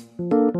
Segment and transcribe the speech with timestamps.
[0.00, 0.59] คุ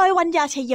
[0.00, 0.74] ดยวัญญาชยโย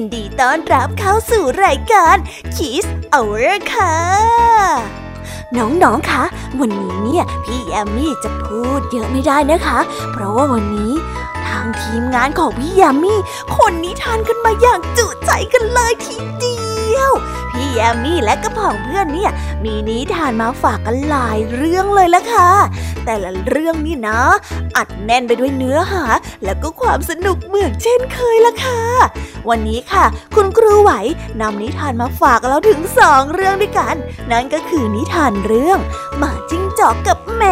[0.00, 2.16] ยินดีต้อนรับเข้าสู่รายการ
[2.56, 3.96] Kiss Hour ค่ะ
[5.56, 6.24] น้องๆ คะ
[6.60, 9.78] วันนี้เนี่ยพี่แอมมี่จะพูดเยอะไม่ได้นะคะ
[10.12, 10.92] เพราะว่าวันนี้
[11.46, 13.20] ทางทีมงานของพี่แอมมี่
[13.56, 16.60] คนนิทานกันมาอย่างจุใจกันเลยทีเดี
[16.96, 17.10] ยว
[17.52, 19.30] พี่แอมมี่และกระผองเพื่อนเนี่ย
[19.64, 22.50] มีนิทานมาฝากกันหลายเรื่องเลยละค่ะ
[23.04, 24.20] แต่ละเรื่องนี่นะ
[24.76, 26.04] อัดแน่นไปด้วยเนื้อหา
[26.44, 28.80] และก็ความสนุกเหมือนเช่นเคยละค่ะ
[29.48, 30.04] วันนี้ค่ะ
[30.36, 30.92] คุณครูไหว
[31.40, 33.96] นำนิทานมาฝากเราถึงสองเรื่องด้วยกัน
[34.30, 35.78] นั่นก็คือนิทานเรื่อง
[36.18, 37.44] หมาจิ้งจอกกับแม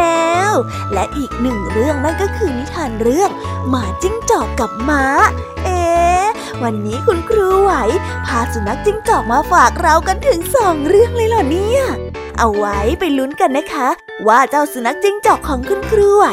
[0.50, 0.52] ว
[0.92, 3.30] และอีกหนึ่งเรื่องนั่นก็คือนิทานเรื่อง
[3.68, 5.04] หมาจิ้งจอกกับม้า
[5.64, 6.17] เอ๊ะ
[6.64, 7.72] วันนี้คุณครูไหว
[8.26, 11.82] พาสุนัขจิ้งจอกมาฝากเรากันถึงสองเรื่องเลยเหรอเนี่ย
[12.38, 13.88] เอาไว้ไปลุ้นกันนะคะ
[14.28, 16.26] ว่าเจ้าสุนัขจิ้งจอกของคุณครูไหว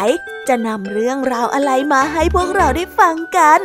[0.48, 3.60] จะนำเรื่องราวอะไรมาให้พวกเราได้ฟังกัน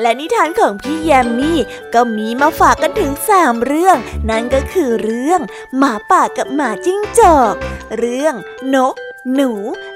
[0.00, 1.58] และนิทานของพี่แยมมี่
[1.94, 3.96] ก็มีมาฝากกันถึงสามเรื่อง
[4.30, 5.40] นั่นก็คือเรื่อง
[5.76, 7.54] หมาป่ากับหมาจิ้งจอก
[7.98, 8.34] เรื่อง
[8.74, 8.94] นก
[9.34, 9.50] หนู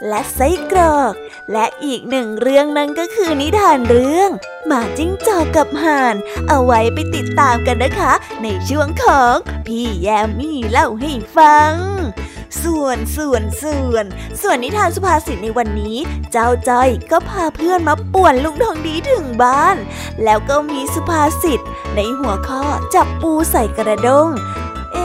[0.08, 1.14] และไส้กรอก
[1.52, 4.30] และอีกหนึ่งเรื่องนั่นก็คือนิทานเรื่อง
[4.66, 6.14] หมาจิ้งจอกกับห่าน
[6.48, 9.34] เอาไว้ไปติดตามกันนะคะ ในช่วงของ
[9.66, 11.72] พี่แยมมี่เล่าให้ฟัง
[12.62, 14.04] ส่วนส่วนส่วน
[14.42, 15.96] ส่วนนิทานสุภาษิตในวันนี้
[16.32, 19.76] เจ้าจ้อยก็พาเพื่อนมาป่วนลุงทองดีถึงบ้าน
[20.24, 21.60] แล้วก็มีสุภาษิต
[21.94, 22.64] ในหัวข้อ
[22.94, 24.28] จับปูใส่กระดง
[24.92, 24.98] เอ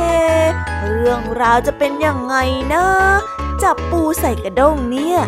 [0.86, 2.36] เรื่องราวจะเป็นยังไง
[2.74, 2.86] นะ
[3.64, 5.20] จับปูใส่กระด้งเนี่ย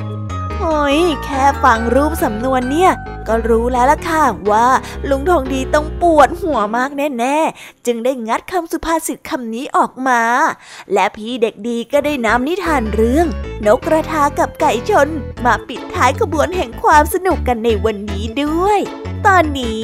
[0.60, 2.92] โอ้ยแค่ฟังรูปสำนวนเนี่ย
[3.28, 4.68] ก็รู้แล้วล่ะค่ะว่า
[5.10, 10.22] ลุงทองดีต้องปวดหัวมากแน่ๆ จึงได้งัดคำสุภาษิตคำนี้ออกมา
[10.94, 13.28] และพี่เด็กดีก็ได้นำนิทานเรื่อง
[13.66, 15.08] นกกระทากับไก่ชน
[15.46, 18.80] มาปิดท้ายขบวนแห่งความสนุกกันในวันนี้ด้วย
[19.28, 19.84] ตอนนี้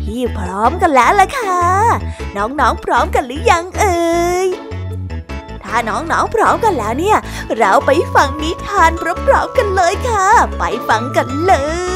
[0.00, 1.62] พี่ๆพร้อมกันแล้วล่ะค่ะ
[2.36, 4.00] น้องๆพร้อมกันหรือยังเอ่
[4.46, 4.48] ย
[5.66, 7.18] ถ้าน้องๆพร้อมกันแล้วเนี่ย
[7.58, 8.90] เราไปฟังนิทาน
[9.26, 10.26] พร้อมๆกันเลยค่ะ
[10.58, 11.52] ไปฟังกันเล
[11.94, 11.95] ย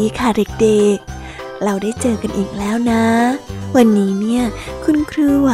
[0.00, 0.28] ดีค่ะ
[0.62, 3.04] เด็กๆ เราได้เจอกันอีกแล้วนะ
[3.76, 4.44] วันนี้เนี่ย
[4.84, 5.52] คุณครูไหว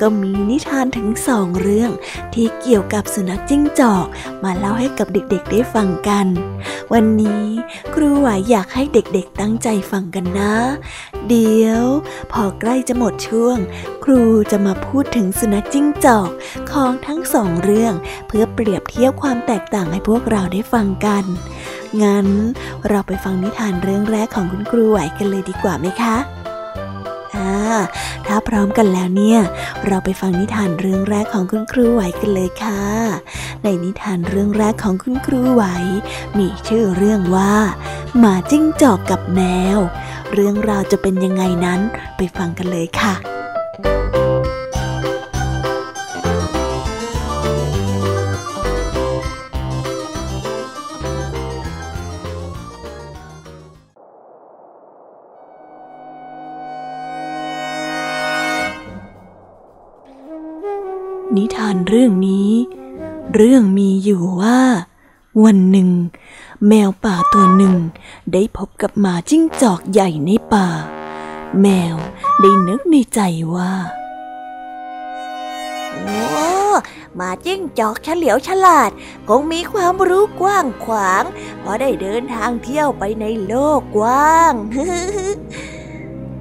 [0.00, 1.90] ก็มีนิทานถึงสองเรื่อง
[2.34, 4.06] ที่เกี่ยวกับสุนัขจิ้งจอก
[4.44, 6.26] มาเล่าให้กับเด็กๆได้ฟังกัน
[6.92, 7.44] วันนี้
[7.94, 10.54] ครูไหวอยากให้เด็กๆตั้งใจฟังกันนะ
[11.28, 11.84] เดี๋ยว
[12.32, 13.56] พอใกล้จะหมดช่วง
[14.04, 16.30] ครูจะมาพูดถึงสุนัขจิ้งจอก
[16.70, 17.94] ของทั้งสองเรื่อง
[18.28, 21.24] เพื่อเปรียบเทียบความแตกต่างให้พวกเราได้ฟังกัน
[22.02, 22.26] งั้น
[22.88, 26.16] เราไปฟังนิทานเรื่องแรกของคุณครูไหวกันเลยดีกว่าไหมคะ
[27.36, 27.52] อ่า
[28.26, 29.40] ถ้าพร้อมกันแล้วเนี่ย
[29.86, 32.82] เราไปฟังนิทานเรื่องแรกของคุณครูไหวกันเลยค่ะ
[33.62, 35.64] ในนิทานเรื่องแรกของคุณครูไหว
[36.38, 37.54] มีชื่อเรื่องว่า
[38.18, 39.40] หมาจิ้งจอกกับแม
[39.76, 39.78] ว
[40.32, 41.80] เรื่องราวจะเป็นยังไงนั้น
[42.16, 43.14] ไปฟังกันเลยค่ะ
[61.36, 62.50] นิทานเรื่องนี้
[63.34, 64.60] เรื่องมีอยู่ว่า
[65.44, 65.90] วันหนึ่ง
[66.68, 67.76] แมวป่าตัวหนึ่ง
[68.32, 70.68] ได้พบกับหมาจิ้งจอกใหญ่ในป่า
[71.60, 71.96] แมว
[72.40, 73.20] ได้นึกในใจ
[73.54, 73.72] ว่า
[76.02, 76.22] โอ้
[77.16, 78.90] หมาจิ้งจอกเฉลียวฉลาด
[79.28, 81.24] คงมีความรู้กว้างขวาง
[81.60, 84.54] เพราะได้เดินทางเที่ยวไปในโลกกว้าง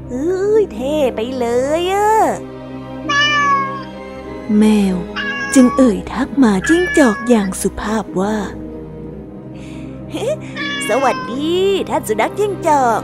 [0.09, 1.45] เฮ้ยเท่ไปเล
[1.79, 2.13] ยอะ
[4.59, 4.95] แมว
[5.55, 8.35] จึงเอ่ยทักมาจิ้งจอกอย่างสุภาพว่า
[10.87, 11.55] สวัสดี
[11.89, 13.01] ท่านสุนัขจิ้งจอก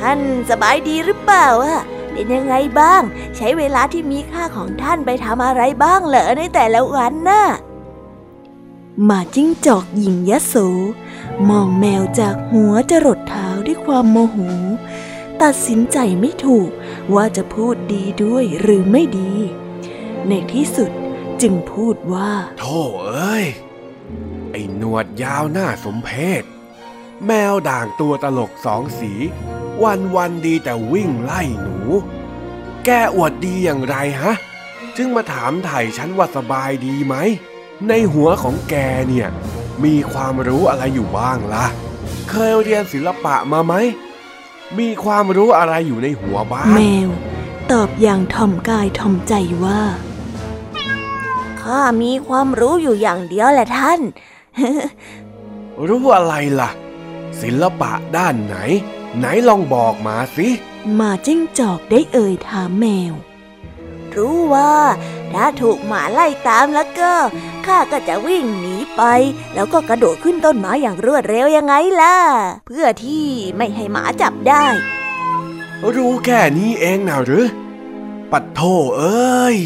[0.00, 0.18] ท่าน
[0.50, 1.80] สบายดีหรือเปล่าอะ
[2.12, 3.02] เป็นยังไงบ้าง
[3.36, 7.44] ใช้เวลาที่มีค่าของท่านไปทำอะไรบ้างเหรอในแต่ละวันน่ะ
[9.04, 10.54] หมาจิ้งจอกหญิงยโส
[11.48, 14.38] มองแมวจากหัวจรดเท้าด้วยความโมโห
[15.42, 16.70] ตัดสินใจไม่ถูก
[17.14, 19.32] ว่าจะพูดดีด้วยหรือไม่ดี
[20.28, 20.90] ในที่สุด
[21.42, 23.46] จึงพูดว่าโธ่เอ้ย
[24.50, 26.10] ไอ้หนวดยาวหน้าสมเพ
[26.40, 26.42] ช
[27.26, 29.12] แมวด่างตัวตลกสองสี
[29.84, 31.78] วันวันดีแต่วิ่งไล่หนู
[32.84, 34.34] แกอวดดีอย่างไรฮะ
[34.96, 37.14] จึงมาถามไถ่ฉันว่าสบายดีไหม
[37.88, 38.74] ในหัวของแก
[39.08, 39.28] เนี่ย
[39.84, 41.66] มีความรู้อะไรอยู่บ้างละ่ะ
[42.30, 43.74] เคยเรียนศิลปะมาไหม
[44.78, 47.08] มีความรู้อะไรอยู่ในหัวบ้าง แมว
[47.70, 49.34] ตอบอย่างถ่อมกายถ่อมใจ
[49.64, 49.80] ว่า
[51.60, 54.00] ข้ามีความรู้อยู่อย่างเดียวแหละท่าน
[55.88, 56.70] รู้อะไรล่ะ
[57.40, 58.56] ศิลปะด้านไหน
[59.18, 60.48] ไหนลองบอกมาสิ
[60.94, 63.14] หมาจิ้งจอกได้เอ่ยถามแมว
[64.16, 64.74] รู้ว่า
[65.32, 67.12] ถ้าถูกหมาไล่ตามแล้วก็
[67.66, 69.02] ข้าก็จะวิ่งหนีไป
[69.54, 72.16] แล้วก็กระโดดขึ้นต้นไม้อย่างรวดเร็วยังไงล่ะ
[72.66, 73.26] เพื่อที่
[73.56, 74.64] ไม่ให้หมาจับได้
[75.96, 77.46] รู้แค่นี้เองนะหรือ
[78.32, 78.60] ปัดโท
[78.96, 79.58] เอ้ย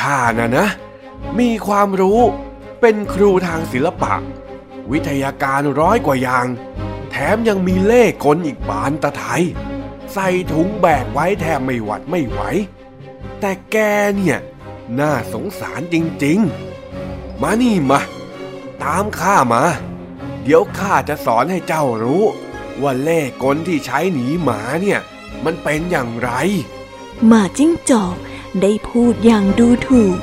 [0.00, 0.66] ข้านะนะ
[1.38, 2.20] มีความรู้
[2.80, 4.14] เป็นครูทางศิลปะ
[4.90, 6.46] วิทยาการร้อยกว่าอย่าง
[7.10, 9.44] แถมยังมีเล่กลอีกบานตะไทย
[10.12, 12.40] ใส่ถุงแบกไว้แทบไม่หวัดไม่ไหว
[13.40, 13.76] แต่แก
[14.16, 14.38] เนี่ย
[15.00, 18.00] น่าสงสารจริงๆ มานี่มา
[18.82, 19.62] ตามข้ามา
[20.42, 22.24] เดี๋ยวข้าจะสอนให้เจ้ารู้
[22.82, 25.00] ว่าเล่กลที่ใช้หนีหมาเนี่ย
[25.44, 26.30] มันเป็นอย่างไร
[27.26, 28.16] หมาจิ้งจอก
[28.60, 30.18] ได้พูดอย่างดูถูก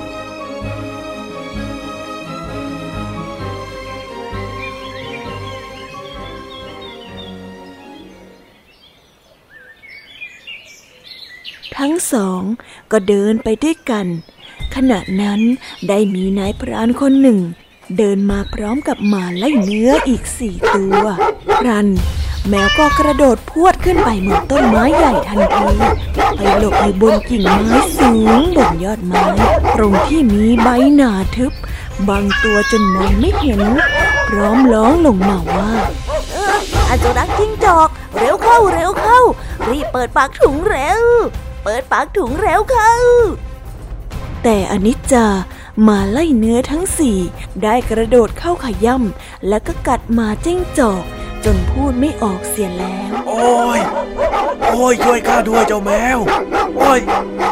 [11.78, 12.42] ทั้งสอง
[12.92, 14.08] ก็เดินไปด้วยกัน
[14.76, 15.42] ขณะนั้น
[15.88, 17.40] ได้มีนายพรานคนหนึ่ง
[17.98, 21.04] เดินมาพร้อมกับหมาไล่เนื้ออีกสี่ตัว
[21.60, 21.88] พรัน
[22.50, 25.68] แมวก็กระโดดพวดขึ้นไปบนต้นไม้ใหญ่ทันที
[26.38, 29.24] ไปหลบอยู่บนกิ่งไม้สูงบนยอดไม้
[29.75, 31.53] ตรงที่มีใบหนาทึบ
[32.10, 33.62] บางตัวจนมองไม่เห็น
[34.27, 35.72] พร้อมร้องลงมาว่า
[36.88, 39.20] อาจรักจิ้งจอก เร็วเข้าเร็วเข้า
[39.70, 41.03] รีบเปิดปากถุงเร็ว
[41.63, 42.94] เปิดปากถุงเร็วเข้า
[44.44, 45.27] แต่อนิจจา
[45.88, 47.18] มาไล่เนื้อทั้งสี่
[47.63, 51.03] ได้กระโดดเข้าขย่ำแล้วก็กัดมาจิ้งจอก
[51.46, 53.79] จนพูดไม่ออกเสียแล้ว โอ้ย
[54.72, 56.19] โอ้ยช่วยข้าด้วยเจ้าแมว
[56.77, 57.00] โอ้ย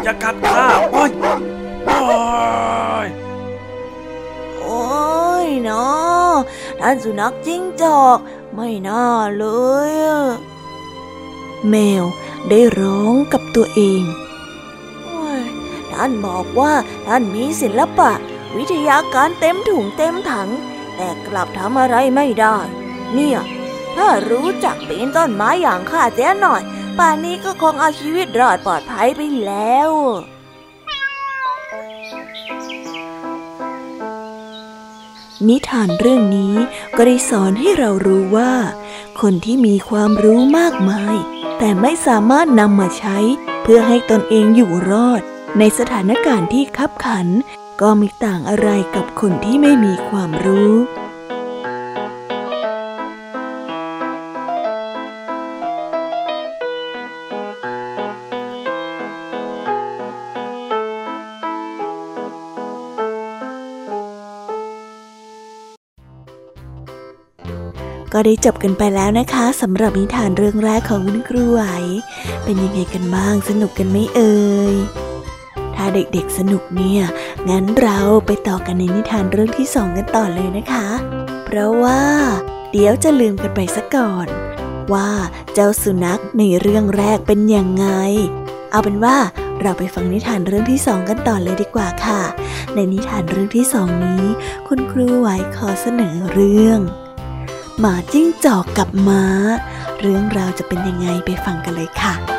[0.03, 1.09] อย่ากัดข้า โอ้ย
[1.85, 1.99] โอ้
[3.05, 3.07] ย
[4.59, 4.79] โอ้
[5.45, 6.33] ยเนาะ
[6.79, 8.17] ท่านสุนัขจิ้งจอก
[8.55, 9.05] ไม่น่า
[9.37, 9.45] เล
[9.89, 10.23] ยอะ
[11.69, 12.03] แมว
[12.49, 14.03] ได้ร้องกับตัวเอง
[15.03, 15.41] โอ้ย
[15.91, 16.73] ท่านบอกว่า
[17.07, 18.11] ท่านมีศิลปะ
[18.57, 20.49] วิทยาการเต็มถุงเต็มถัง
[20.95, 22.57] แต่กลับทำอะไรไม่ได้
[23.15, 23.39] เนี่ย
[23.97, 26.61] ถ้ารู้จักปีนต้นไม้อย่างข้าเสียหน่อย
[26.97, 29.91] ป่านนี้ก็คงเอาชีวิตรอดปลอดภัยไปแล้ว
[35.47, 36.55] นิทานเรื่องนี้
[36.95, 38.53] ก็ได้สอนให้เรารู้ว่า
[39.21, 41.15] คนที่มีความรู้มากมาย
[41.59, 43.17] แต่ไม่สามารถนำมาใช้
[43.63, 45.21] เพื่อให้ตนเองอยู่รอด
[45.59, 47.27] ในสถานการณ์ที่คับขัน
[47.81, 50.73] ก็ไม่ต่างอะไรกับคนที่ไม่มีความรู้
[68.19, 71.61] ก็ได้จบกันไปแล้วนะคะสำหรับนิทานเรื่องแรกของคุณครูไหว
[72.43, 74.35] เป็นยังไงกันบ้างสนุกกันไหมเอ่
[74.71, 74.73] ย
[75.75, 77.01] ถ้าเด็กๆสนุกเนี่ย
[77.49, 80.87] งั้นเราไปต่อกันในนิทานเรื่องที่สองกันต่อเลยนะคะ
[81.45, 82.01] เพราะว่า
[82.71, 84.27] เดี๋ยวจะลืมกันไปซะก่อน
[84.93, 85.09] ว่า
[85.53, 87.85] เจ้าสุนัขในเรื่องแรกเป็นยังไง
[88.71, 89.17] เอาเป็นว่า
[89.61, 92.21] เราไปฟังนิทานเรื่องที่สองกันต่อเลยดีกว่าค่ะ
[92.75, 94.23] ในนิทานเรื่องที่สองนี้
[94.67, 96.81] คุณครูไหวขอเสนอเรื่อง
[97.79, 99.23] หมาจิ้งจอกกับม้า
[100.01, 102.36] เรื่องราวจะเป็นยังไงไปฟังกันเลยค่ะ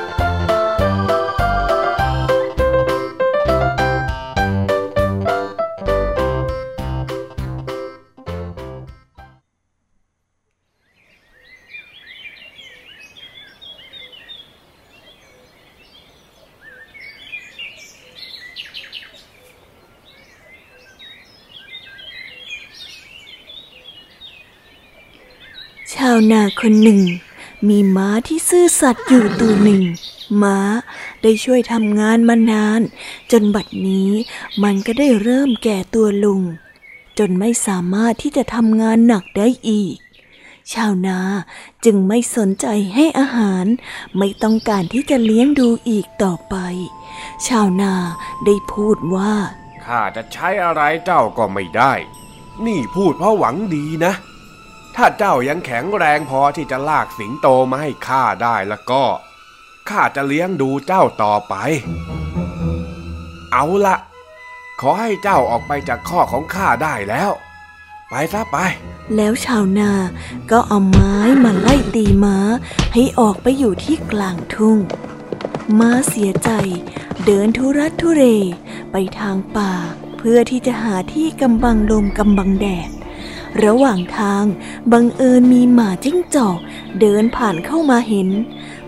[26.18, 27.02] าวนาคนหนึ่ง
[27.68, 29.82] มีม้าที่ซื่อสัตย์อยู่ตัวหนึ่ง
[30.42, 30.58] ม้า
[31.22, 32.80] ได้ช่วยทำงานมานาน
[33.32, 34.10] จนบัดนี้
[34.62, 36.40] มันก็ได้เริ่มแก่ตัวลง
[37.18, 39.96] จนไม่สามารถที่จะทำงานหนักได้อีก
[40.72, 41.18] ชาวนา
[41.84, 43.64] จึงไม่สนใจให้อาหาร
[44.18, 46.56] ไม่ต้องการที่จะเลี้ยงดูอีกต่อไป
[47.46, 47.94] ชาวนา
[48.44, 49.34] ได้พูดว่า
[49.84, 51.92] ข้าจะใช้อะไรเจ้าก็ไม่ได้
[52.66, 54.14] นี่พูดเพราะหวังดีนะ
[55.00, 59.04] ถ้าเจ้ายังแข็งแรงพอที่จะลากสิงโตมาให้ข้าได้แล้วก็
[59.88, 61.54] ข้าจะเลี้ยงดูเจ้าต่อไป
[63.52, 63.96] เอาละ
[64.80, 67.30] ขอให้เจ้าออกไปจากข้อของข้าได้แล้ว
[68.08, 68.56] ไปซะไป
[69.16, 69.92] แล้วชาวนา
[70.50, 72.36] ก็เอาไม้มาไล่ตีม้า
[72.94, 74.78] ให้ออกไปอยู่ที่กลางทุ่ง
[75.78, 76.50] ม้าเสียใจ
[77.24, 78.22] เดินทุรัดทุเร
[78.92, 79.72] ไปทางป่า
[80.18, 82.90] เพื่อที่จะหาที่กำบังลมกำบังแดด
[83.64, 84.44] ระหว่างทาง
[84.92, 86.58] บังเอิญมีหมาจิ้งจอก
[87.00, 88.28] เดินผ่านเข้ามาเห็น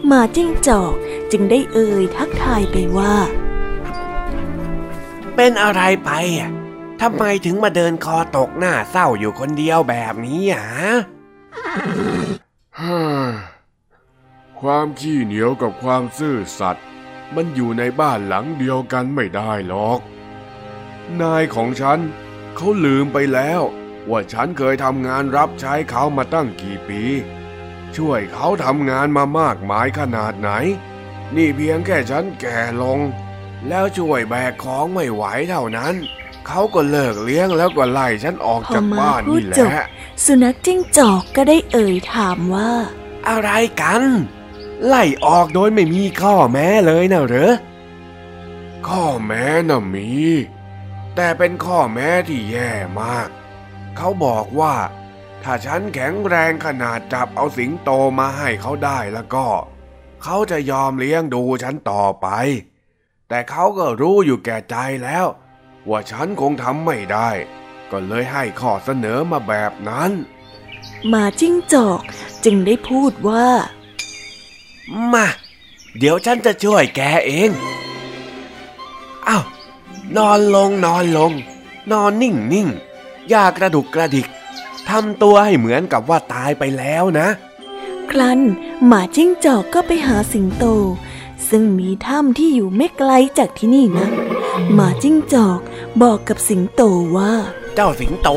[0.06, 0.92] หมาจิ้งจอก
[1.30, 3.14] จึงได้เอ่ยทักทายไปว่า
[5.36, 6.50] เป็นอะไรไปอะ
[7.00, 10.64] ทำไมถึงมาเดินคอตกหน้าเศร้าอยู่คนเดียวแบบนี้อะ
[12.80, 13.00] ฮ่า
[14.60, 16.86] ความขี้เหนียวกับความซื่อสัตย์
[17.34, 20.00] มันอยู่ในบ้านหลังเดียวกันไม่ได้หรอก
[21.22, 21.98] นายของฉัน
[22.56, 23.62] เขาลืมไปแล้ว
[24.09, 27.02] ว่าฉันเคยทำงานรับใช้เขามาตั้งกี่ปี
[27.97, 30.50] ช่วยเขาทำงานมามากมายขนาดไหน
[31.37, 32.99] นี่เพียงแค่ฉันแก่ลง
[33.69, 35.95] แล้วช่วยแบกของไม่ไหวเท่านั้น
[36.47, 39.87] เขาก็เลิกเลี้ยงแล้วก็ไล่ฉันออกพอจากม้าบ้านพูดนี่แหจบละ
[40.25, 42.71] สุนัขจิ้งจอกก็ได้เอ่ยถามว่า
[43.28, 44.02] อะไรกัน
[44.87, 47.54] ไล่ออกโดยไม่มีข้อแม้เลยนะเหรอ
[48.88, 50.11] ข้อแม้น่ะมี
[51.14, 53.28] แต่เป็นข้อแม้ที่แย่มาก
[53.97, 54.75] เขาบอกว่า
[55.42, 59.47] ถ้าฉันแข็งแรงขนาดจับเอาสิงโตมาให้เขาได้แล้วก็
[60.23, 62.28] เขาจะยอมเลี้ยงดูฉันต่อไป
[63.28, 65.26] แต่เขาก็รู้อยู่แก่ใจแล้ว
[65.88, 67.30] ว่าฉันคงทำไม่ได้
[67.90, 70.11] ก็เลยให้ข้อเสนอมาแบบนั้น
[71.09, 72.00] หมาจิ้งจอก
[72.44, 73.47] จึงได้พูดว่า
[75.12, 75.26] มา
[75.99, 77.50] เดี๋ยวฉันจะช่วยแกเอง
[79.28, 79.44] อ้าว
[80.16, 81.32] นอนลงนอนลง
[81.92, 82.68] นอนนิ่งนิ่ง
[83.30, 84.26] อย่ากระดุกกระดิก
[84.88, 87.28] ทำตัวให้เหมือนกับว่าตายไปแล้วนะ
[88.10, 88.40] ครั้น
[88.87, 90.64] หมาจิ้งจอกก็ไปหาสิงโต
[91.49, 94.08] ซึ่งมีถ้ำที่อยู่ไม่ไกลจากที่นี่นะ
[94.75, 95.60] หมาจิ้งจอก
[96.02, 96.82] บอกกับสิงโต
[97.16, 97.32] ว่า
[97.75, 98.28] เจ้าสิงโต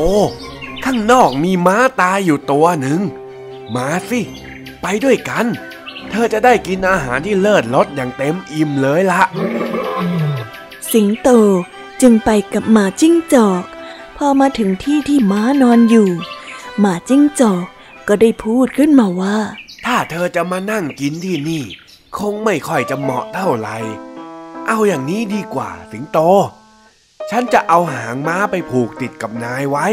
[0.84, 3.00] ข้างนอกมีม้าตายอยู่ตัวหนึ่ง
[3.74, 4.20] มาสิ
[4.82, 5.46] ไปด้วยกัน
[6.10, 9.22] เธอจะได้กินอาหารที่เลิศรสอย่างเต็มอิ่มเลยละ
[10.92, 11.28] สิงโต
[12.00, 13.62] จึงไปกับหมาจิ้งจอก
[14.16, 16.10] พอมาถึงที่ที่ม้านอนอยู่
[16.80, 17.64] หมาจิ้งจอก
[18.08, 19.36] ก็ได้พูดขึ้นมาว่า
[19.86, 21.64] ถ้าเธอจะมานั่งกินที่นี่
[22.18, 23.76] คงไม่ค่อยจะเหมาะเท่าไหร่
[24.68, 26.18] เอาอย่างนี้ดีกว่าสิงโต
[27.30, 29.86] ฉันจะเอาหางม้าไปผูกติดกับนายไว้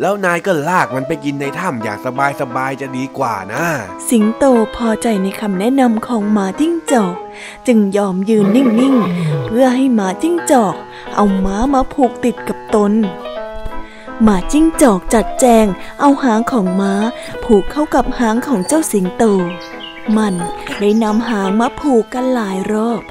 [0.00, 1.98] แล้วนายก็ลากมันไปกินในถ้ำอย่าง
[2.40, 3.66] สบายๆจะดีกว่านะ
[4.10, 4.44] สิงโต
[4.76, 7.14] พอใจในคำแนะนำของหมาจิ้งจอก
[7.66, 10.74] จึงยอมยืนนิ่งๆ เพื่อให้หมาจิ้งจอก
[11.14, 12.92] เอาม้ามาผูกติดกับตน
[14.22, 15.66] หมาจิ้งจอกจัดแจง
[16.00, 16.94] เอาหางของม้า
[17.44, 19.24] ผูกเข้ากับหางของเจ้าสิงโต
[20.16, 20.34] มัน
[20.80, 23.02] ได้นำหางมาผูกกันหลายรอบ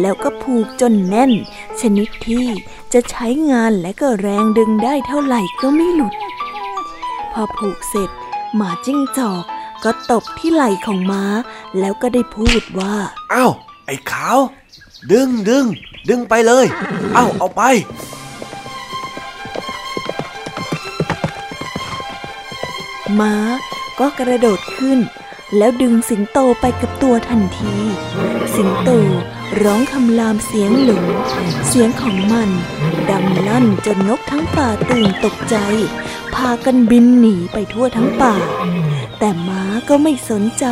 [0.00, 1.32] แล้วก็ผูกจนแน่น
[1.80, 2.46] ชนิดที่
[2.92, 6.14] จะใช้งานและก็แรงดึงได้เท่าไหร่ก็ไม่หลุด
[7.32, 8.10] พอผูกเสร็จ
[8.56, 9.42] หมาจิ้งจอก
[9.84, 11.24] ก็ตบที่ไหล่ของม้า
[11.78, 12.94] แล้วก็ได้พูดว่า
[13.32, 13.52] อ้าว
[13.86, 14.38] ไอ้ขาว
[15.12, 15.64] ดึงดึง
[16.08, 16.66] ดึงไปเลย
[17.14, 17.62] เอ้าเอาไป
[23.20, 23.34] ม้า
[23.98, 24.98] ก็กระโดดขึ้น
[25.56, 27.74] แล้วดึงสิงโตไปกับตัวทันที
[28.56, 28.90] สิงโต
[29.62, 31.06] ร้องคำรามเสียงหลง
[31.68, 32.50] เสียงของมัน
[33.10, 35.56] ดังลั่นจนนกทั้งป่าตื่นตกใจ
[36.34, 38.34] พากันบินหนีไปทั่วทั้งป่า
[39.18, 40.66] แต่ม้าก็ไม่สนใจ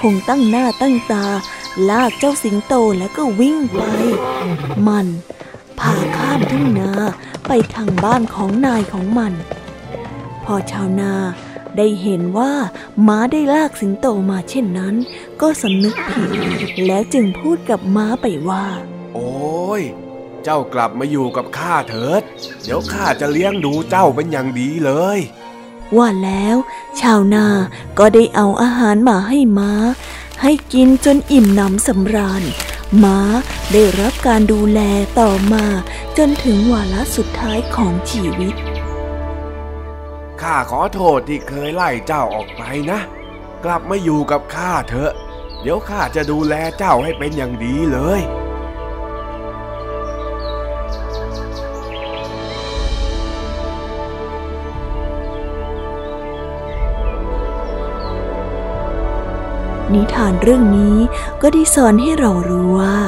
[0.00, 1.26] คงตั้งหน้าตั้งตา
[1.90, 3.82] ลากเจ้าสิงโตแล้วก็วิ่งไป
[4.86, 5.06] มัน
[5.78, 6.90] พาข้ามทุ่งนา
[7.46, 9.32] ไปทางบ้านของนายของมัน
[10.44, 11.12] พอชาวนา
[11.78, 12.52] ได้เห็นว่า
[13.06, 14.94] ม้าได้ลากสิงโตมาเช่นนั้น
[15.40, 16.30] ก็สำนึกผิด
[16.86, 18.64] แล้วจึงพูดกับม้าไปว่า
[19.14, 19.82] โอ้ย
[20.44, 22.22] เจ้ากลับมาอยู่กับข้าเถิด
[22.62, 25.18] เดี๋ยวข้าจะเลี้ยงดูเจ้าเป็นอย่างดีเลย
[25.96, 26.56] ว่าแล้ว
[27.00, 27.46] ชาวนา
[27.98, 29.72] ก็ได้เอาอาหารมาให้ม้า
[30.42, 32.42] ให้กินจนอิ่มหนำสำราญ
[33.02, 33.18] ม้า
[33.72, 34.80] ได้รับการดูแล
[35.20, 35.66] ต่อมา
[36.16, 38.54] จนถึงวาระสุดท้ายของชีวิต
[40.42, 43.00] ข้าขอโทษที่เคยไล่เจ้าออกไปนะ
[43.64, 45.12] กลับมาอยู่กับข้าเถอะ
[45.62, 48.20] เดี๋ยวข้าจะดูแลเจ้าให้เป็นอย่างดีเลย
[59.94, 60.96] นิทานเรื่องนี้
[61.42, 62.98] ก็ได้สอนให้เรารู้ว่า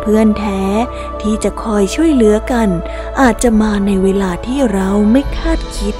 [0.00, 0.62] เพื่อนแท้
[1.22, 2.68] ที่จะคอยช่วยเหลือกัน
[3.20, 5.94] อาจจะมาในเวลาที่เราไม่คาดคิด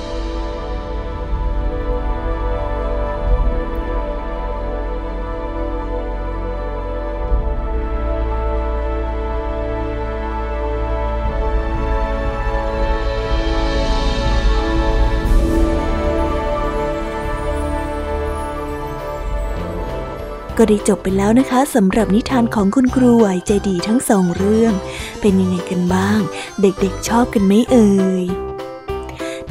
[20.58, 24.72] ก็ได้จบไปแล้วนะคะสำหรับนิทานของคุณครูไหวใจดีทั้งสองเรื่อง
[25.20, 26.20] เป็นยังไงกันบ้าง
[26.62, 27.90] เด็กๆชอบกันไหมเอ่
[28.22, 28.24] ย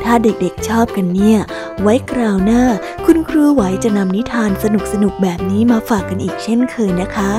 [0.03, 1.39] ถ้าเด็กๆชอบกันเนี่ย
[1.81, 2.63] ไว้คราวหน้า
[3.05, 4.65] คุณครูไหวจะนำนิทานส
[5.03, 7.31] นุกๆแบบนี้มาฝากกันอีกเช่นเคยนะคะ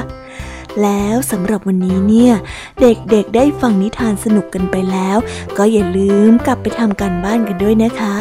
[0.83, 2.35] แล้วสำหรับวันนี้เนี่ย
[2.81, 5.17] เด็กๆได้ฟังนิทานสนุกกันไปแล้ว
[5.59, 8.17] ก็อย่าลืมกลับไปทำการบ้านกันด้วยนะคะ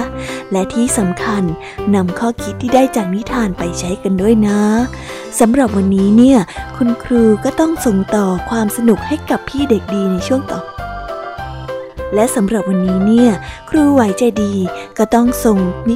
[0.51, 1.43] และที่สำคัญ
[1.95, 4.62] นำข้อคิดที่ได้จากนิทานไปใช้กันด้วยนะ
[5.39, 6.39] สำหรับวันนี้เนี่ย
[6.77, 10.62] คุณครูก็ต้องส่งต่อความสนุกให้กับพี่เด็กดีในช่วงต่อ
[12.13, 13.31] และสำหรับวันนี้เนี่ย
[13.69, 14.53] ครูไหวใจดี
[14.97, 15.57] ก็ต้องส่ง
[15.89, 15.95] นิ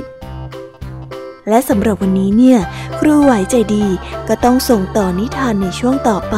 [1.49, 2.59] และสำหรับวันนี้เนี่ย
[2.99, 3.85] ครูไหวใจดี
[4.27, 6.35] ก็ต้องส่งต่อนิทานในช่วงต่อไป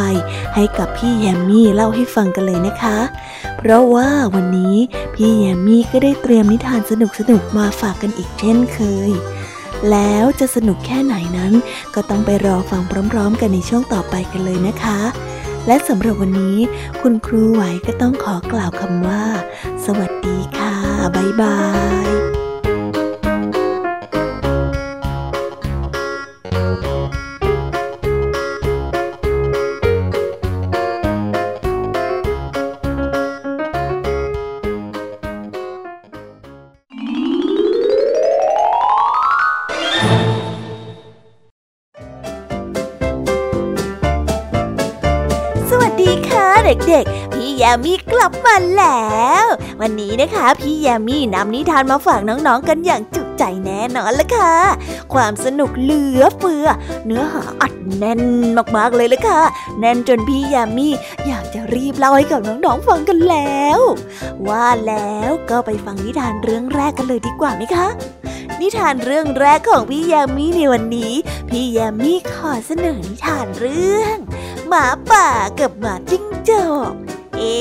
[0.56, 2.98] ให้กับพี่แยมมี่เล่าให้ฟังกันเลยนะคะ
[3.58, 4.76] เพราะว่าวันนี้
[5.16, 6.92] พี่แยมมี่ก็ได้เตรียมนิทานส
[7.32, 9.12] นุกๆมาฝากกันอีกเช่นเคย
[9.92, 11.54] แล้วจะสนุกแค่ไหนนั้น
[11.96, 15.00] ก็ต้องไปรอฟังพร้อม ๆ กันในช่วงต่อไปกันเลยนะคะ
[15.68, 16.58] และสำหรับวันนี้
[17.02, 19.24] คุณครูไหวก็ต้องขอกล่าวคำว่า
[19.86, 20.76] สวัสดีค่ะ
[21.16, 21.60] บ๊ายบา
[22.08, 22.33] ย
[47.82, 49.46] ๆพี่ยมีกลับมาแล้ว
[49.82, 54.56] วันนี้นะคะพี่แยมี่นำนิทานมาฝากน้องๆกันอย่างจุใจแน่นอนละค่ะ
[55.14, 56.68] ความสนุกเหลือเฟือ
[57.06, 58.22] เนื้อหาอัดแน่น
[58.78, 59.42] มากๆเลยละค่ะ
[59.80, 60.88] แน่นจนพี่ยามี
[61.28, 63.80] อยากจะรีบเล่าให้กับน้องๆฟังกันแล้ว
[64.48, 67.88] ว่าแล้วก็ไปฟังนิทานเรื่องแรกกันเลยดีกว่าไหมคะ
[68.62, 71.14] นิทานเรื่องแรกของพี่ยามีในวันนี้
[71.50, 74.18] พี่ยามีขอเสนอนิทานเรื่อง
[74.68, 75.28] หมาป่า
[75.60, 76.94] กับหมาจิ้งจอก
[77.38, 77.56] เอ๊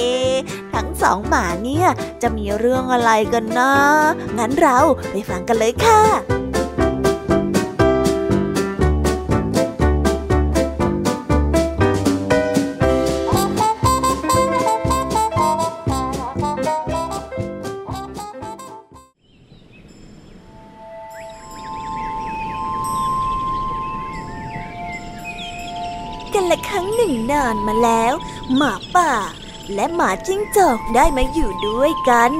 [0.74, 1.88] ทั้งสองหมาเนี่ย
[2.22, 3.72] จะมีเรื่องอะไรกันนะ
[4.38, 4.78] งั้นเรา
[5.10, 6.02] ไปฟังกันเลยค่ะ
[26.34, 28.14] กันละครั้งหนึ่งนานมาแล้ว
[28.56, 29.10] หมาป่า
[29.74, 32.32] และหมาจิ้งจอกได้มาอยู่ด้วยกัน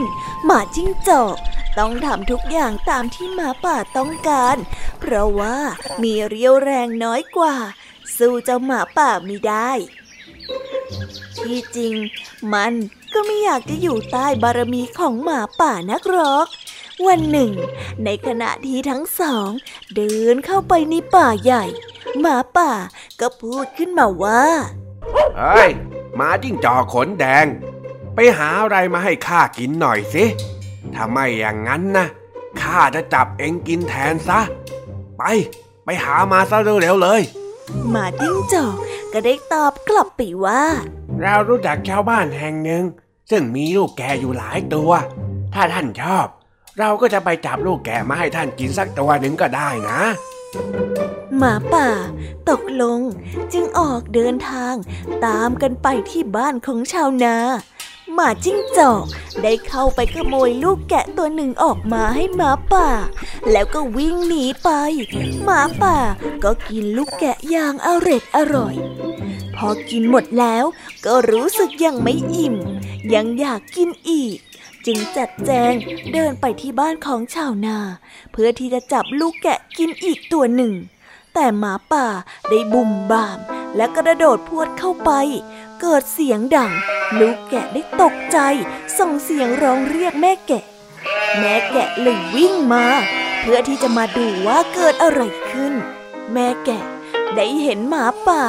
[0.45, 1.37] หมาจิ้งจอก
[1.79, 4.57] ต้องทำทุกอย่างตามที่หมาป่าต้องการ
[5.01, 5.57] เพราะว่า
[6.03, 7.57] มีเรียวแรงน้อยกว่า
[8.17, 9.71] สู้เจ้าหมาป่าไม่ได้
[11.39, 11.95] ที่จริง
[12.53, 12.73] มัน
[13.13, 16.47] ก็ไม่อยากจะอยู่ใต้บารมีของหมาป่านักหรอก
[17.07, 17.53] วันหนึ่ง
[18.05, 19.51] ในขณะที่ทั้งสอง
[19.95, 21.65] เดินเข้าไปในป่าใหญ่
[22.21, 22.73] หมาป่า
[23.21, 24.45] ก็พูดขึ้นมาว่า
[25.39, 25.71] เฮ้ย
[26.18, 27.46] มาจิ้งจอกขนแดง
[28.14, 30.25] ไปหาอะไรมาให้ข้ากินหน่อยสิ
[30.94, 32.07] ถ้าไม่อย่างนั้นนะ
[32.61, 34.40] ข้าจะจับเองกินแทนซะ
[35.18, 35.22] ไป
[35.85, 37.22] ไปหามาซะเร็วๆเลย
[37.90, 38.75] หมาจิ้งจอก
[39.12, 40.62] ก็ได้ตอบกลับไปว่า
[41.20, 42.85] เรารู้จักชาวบ้านแห่งหนึ่ง
[43.31, 44.90] ซึ่งมีลูกแกอยู่หลายตัว
[45.55, 46.27] ถ้าท่านชอบ
[46.79, 50.01] เราก็จะไปจับลูกแกมาให้ท่านกินสักตัวหนึ่งก็ได้นะ
[51.38, 51.88] หมาป่า
[52.51, 53.01] ตกลง
[53.53, 54.75] จึงออกเดินทาง
[55.25, 57.37] ตามกันไปที่บ้านของชาวนา
[58.15, 59.05] หมาจิ้งจอก
[59.43, 62.88] ได้เข้าไปขโมยลูกแกะตัวหนึ่งออกมาให้หมาป่า
[63.51, 64.71] แล้วก็วิ่งหนีไป
[65.45, 65.97] หมาป่า
[66.45, 68.75] ก็กินลูกแกะอย่างอร็ดอร่อย
[69.57, 70.65] พอกินหมดแล้ว
[71.07, 72.57] ก็รู้สึกยังไม่อิ่ม
[73.15, 74.38] ยังอยากกินอีก
[74.87, 75.73] จึงจัดแจง
[76.12, 77.79] เดินไปที่บ้านของชาวนา
[78.33, 80.73] เพื่อที่จะจับลูกแกะกินอีกตัวหนึ่ง
[81.35, 82.07] แต่หมาป่า
[82.49, 83.38] ได้บุ่มบาม
[83.77, 85.11] และกระโดดพวดเข้าไป
[85.81, 86.73] เกิดเสียงดัง
[87.18, 88.38] ลูกแกะได้ตกใจ
[88.99, 90.64] ส่งเสียงร้องเรียกแม่แกะ
[91.38, 92.85] แม่แกะเลยวิ่งมา
[93.40, 95.75] เพื่อที่จะมาดูว่าเกิดอะไรขึ้น
[96.33, 96.85] แม่แกะ
[97.37, 98.45] ได้เห็นหมาป่า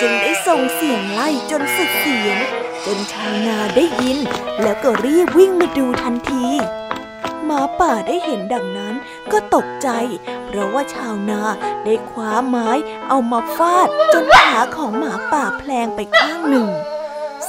[0.00, 2.38] จึงได้ส่งเสียงไล่จนสุดเสียง
[2.84, 4.18] จนชาวนาได้ยิน
[4.62, 6.46] แล้วก็รีบวิ่งมาดูทันที
[7.44, 8.94] หมาป่าได้เห็นดังนั้น
[9.32, 9.88] ก็ตกใจ
[10.46, 11.40] เพราะว่าชาวนา
[11.84, 12.68] ได้คว้าไม้
[13.08, 16.68] เอามาฟาด จนขาของหมาป่าแพลงไปข้างหนึ่ง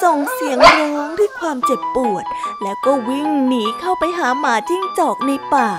[0.02, 2.26] ส่งเสียงร้องด้วยความเจ็บปวด
[2.64, 5.70] แล้วก็วิ่งหนีเข้าไปหาหมาจิ้งจอกในป่า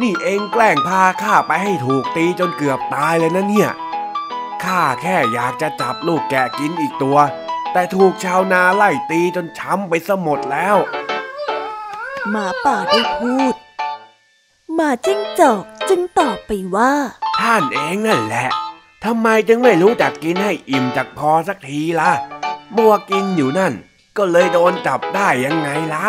[0.00, 3.70] นี่เองแกล้งพาข้าไปให้ถูกตีจนเกือบตายเลยนะเนี่ย
[4.64, 7.18] ข้าแค่อยากจะจับลูกแกะกินอีกตัว
[7.72, 10.76] แต่ถูกชาวนาไล่ตีจนช้ำไปซะหมดแล้ว
[12.30, 13.54] หมาป่าได้พูด
[14.74, 16.92] หมาจิ้งจอกจึงตอบไปว่า
[17.38, 18.48] ท่านเองนั่นแหละ
[19.04, 22.12] ทำไมจึงไม่รู้จักกินให้อิ่มจักพอสักทีล่ะ
[22.76, 23.72] มัวกินอยู่นั่น
[24.16, 26.08] ก็เลยโดนจับได้ยังไงล่ะ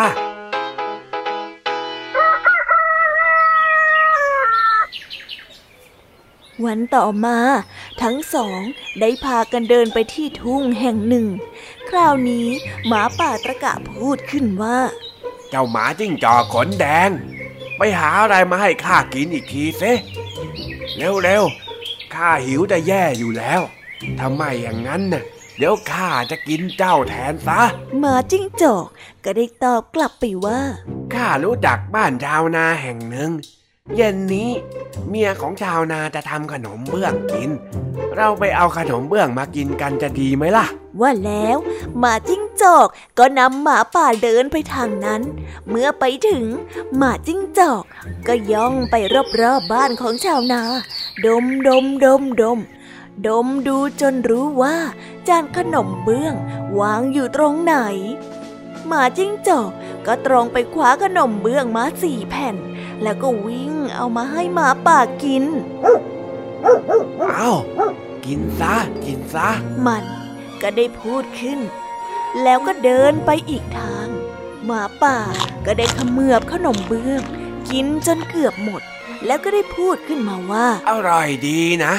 [6.64, 7.38] วันต่อมา
[8.02, 8.60] ทั้งสอง
[9.00, 11.26] ได้พากันเดินไปที่ทุ่งแห่งหนึ่ง
[11.88, 12.48] คราวนี้
[12.86, 14.78] หมาป่าตะกะพูดขึ้นว่า
[15.50, 17.10] เจ้าหมาจิ้งจอกขนแดง
[17.76, 19.92] ไปหาอะไรมาให้ข้ากินอีกทีสิ
[20.96, 23.60] เร็วๆข้าหิวจะแย่อยู่แล้ว
[24.20, 25.24] ทำไมอย่างนั้นน่ะ
[25.58, 27.60] เดี๋ยวข้าจะกินเจ้าแทนซะ
[28.00, 28.86] หมาจิ้งจอก
[29.24, 30.60] ก็ได้ตอบกลับไปว่า
[31.14, 33.30] ข้ารู้จักบ้านชาวนาแห่งหนึ่ง
[33.94, 34.50] เย็นนี้
[35.08, 37.50] เมียของชาวนาจะทำขนมเบื้องกิน
[38.16, 40.66] เราไปเอาขนมเบื้องมากินกันจะดีไหมล่ะ
[41.00, 41.56] ว่าแล้ว
[41.98, 45.22] หมาจิ้งจอกก็นำหมาป่าเดินไปทางนั้น
[45.68, 46.44] เมื่อไปถึง
[46.96, 47.84] หมาจิ้งจอก
[48.26, 50.62] ก็ย่องไปรอบๆบบ้านของชาวนา
[51.24, 52.58] ดมดมดมดม
[53.26, 54.76] ดมดูจนรู้ว่า
[55.28, 56.34] จานขนมเบื้อง
[56.80, 57.74] วางอยู่ตรงไหน
[58.86, 59.70] หมาจิ้งจอก
[60.06, 62.56] ก็ตรงไปคว้าขนมเบื้องมาสี่แผ่น
[63.02, 65.44] แล้วก็วิ่งเอามาให้หมาป่ากิน
[67.30, 67.50] เอา
[68.26, 69.48] กินซะ กินซะ
[69.86, 70.04] มัน
[70.62, 71.60] ก็ได้พูดขึ้น
[72.42, 74.08] แล้วก็เดินไปอีกทาง
[74.64, 75.18] หมาป่า
[75.66, 77.22] ก็ได้เขมือบขนมเบื้อง
[77.70, 78.82] กินจนเกือบหมด
[79.26, 81.94] แล้วก็ได้พูดขึ้นมาว่า อร่อยดีนะ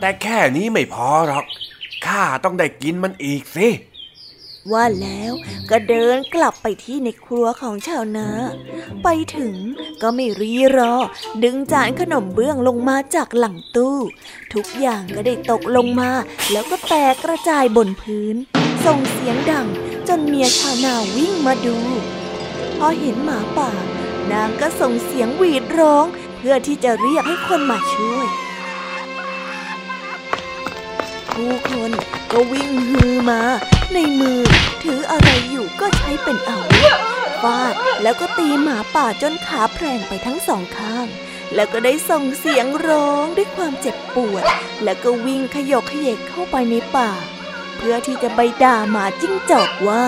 [0.00, 1.44] แต่แค่นี้ไม่พอหรอก
[2.06, 3.68] ข้าต้องได้กินมันอีกสิ
[4.72, 5.32] ว่าแล้ว
[5.70, 8.28] ก็เดินกลับไปที่ในครัวของชาวนา
[9.02, 9.54] ไปถึง
[10.02, 10.94] ก็ไม่รีรอ
[11.42, 13.96] ดึงจานขนมเบื้องลงมาจากหลังตู้
[14.54, 16.10] ทุกอย่างก็ได้ตกลงมา
[16.52, 18.36] แล้วก็แตกกระจายบนพื้น
[18.86, 19.66] ส่งเสียงดัง
[20.08, 21.78] จนเมียชาวนาวิ่งมาดู
[22.78, 23.72] พอเห็นหมาป่า
[24.32, 26.06] นางก็ส่งเสียงหวีดร้อง
[26.38, 28.26] เพื่อที่จะเรียกให้คนมาช่วย
[31.34, 31.90] ผู้คน
[32.32, 33.40] ก็วิ่งฮือมา
[33.94, 34.40] ในมือ
[34.84, 36.92] ถืออะไรอยู่ก็ใช้เป็นอาวุธ
[37.42, 41.06] ฟาดแล้วก็ตีหมาป่าจนขาแพร่งไปทั้งสองข้าง
[41.54, 44.44] แล้วก็ได้ส่งเสียงร้องด้วยความเจ็บปวด
[44.84, 47.10] แล้วก็วิ่งขยกขยเยกเข้าไปในป่า
[47.76, 50.04] เพื่อที่จะไปด่าหมาจิ้งจอกว่า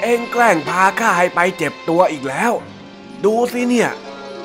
[0.00, 2.52] เอ็งแกล้งพาข้าให้ไปเจ็บตัวอีกแล้ว
[3.24, 3.90] ดูสิเนี่ย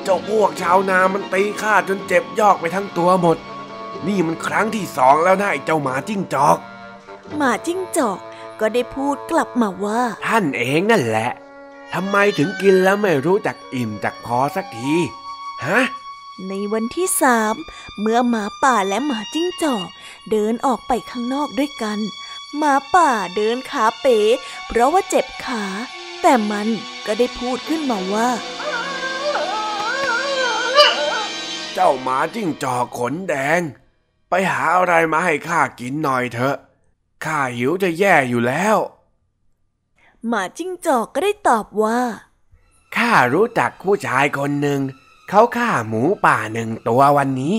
[0.04, 3.36] เจ้าพวกชาวนามันตีข้าจนเจ็บยอกไปทั้งตัวหมด
[4.06, 6.58] นี่มันครั้งที่สองแล้วนะไอ้เจ้าหมาจิ้งจอก
[7.36, 8.18] หมาจิ้งจอก
[8.60, 11.30] ก็ได้พูดกลับมาว่า ท่านเองนั่นแหละ
[11.94, 14.94] ทำไมถึงกินแล้วไม่รู้จักอิ่มจักพอสักที
[15.66, 15.80] ฮะ
[16.48, 17.54] ในวันที่สาม
[18.00, 19.88] เมื่อหมาป่าและหมาจิ้งจอก
[20.30, 21.98] เดินออกไปข้างนอกด้วยกัน
[22.56, 24.18] หมาป่าเดินขาเป๋
[24.66, 25.64] เพราะว่าเจ็บขา
[26.22, 26.68] แต่มัน
[27.06, 28.28] ก็ได้พูดขึ้นมาว่า
[31.74, 33.60] เจ้าหมาจิ้งจอกขนแดง
[34.28, 36.56] ไปหาอะไรมาให้ข้ากินหน่อยเถอะ
[37.24, 38.76] ข้าหิวจะแย่อยู่แล้ว
[40.26, 42.00] หมาจิ้งจอกก็ได้ตอบว่า
[42.96, 44.80] ข้ารู้จักผู้ชายคนหนึ่ง
[45.28, 47.54] เขาฆ่าหมูป่าหนึ่งตัววันนี้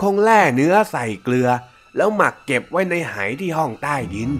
[0.00, 1.48] คงแล่เนื้อใส่เกลือ
[1.96, 4.30] แล้วหมักเก็บไว้ในไหที่ห้องใต้ดิน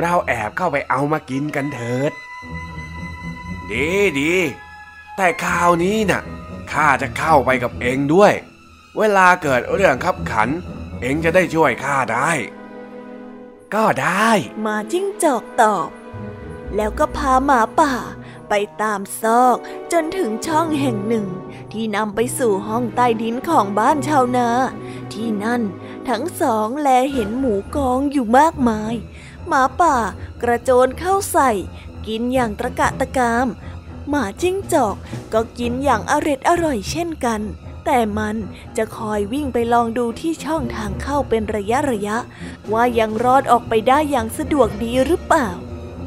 [0.00, 2.12] เราแอบเข้าไปเอามากินกันเถิด
[3.70, 3.88] ดี
[4.20, 4.34] ดี
[5.16, 6.22] แต่คราวนี้น่ะ
[6.72, 8.32] ข้าจะเข้าไปกับเองด้วย
[8.98, 10.48] เวลาเกิดเรื่องขับขัน
[11.02, 12.30] เองจะได้ช่วยข้าได้
[13.74, 14.30] ก็ได้
[14.62, 15.88] หมาจิ้งจอกตอบ
[16.76, 17.92] แล้วก็พาหมาป่า
[18.48, 19.56] ไปตามซอก
[19.92, 21.26] จนถึงช่องแห่งหนึ่ง
[21.72, 24.48] ที่นำไปสู่ห้องใต้ดินของบ้านชาวนา
[25.12, 25.62] ที่นั่น
[26.08, 28.94] ทั้งสองแลเห็นหมูกองอยู่มากมาย
[29.48, 29.96] หมาป่า
[30.42, 31.50] กระโจนเข้าใส่
[32.06, 33.46] กินอย่างตะกะตะกาม
[34.08, 34.96] หมาจิ้งจอก
[35.32, 37.40] ก็กินอย่างอร็ดอร่อยเช่นกัน
[37.84, 38.36] แต่มัน
[38.76, 42.16] จะคอยวิ่งไปลองดูที่ช่องทางเข้าเป็นระยะระยะ
[42.72, 45.48] ว่ายังรอดออกไปได้อย่างสะดวกดีหรือเปล่า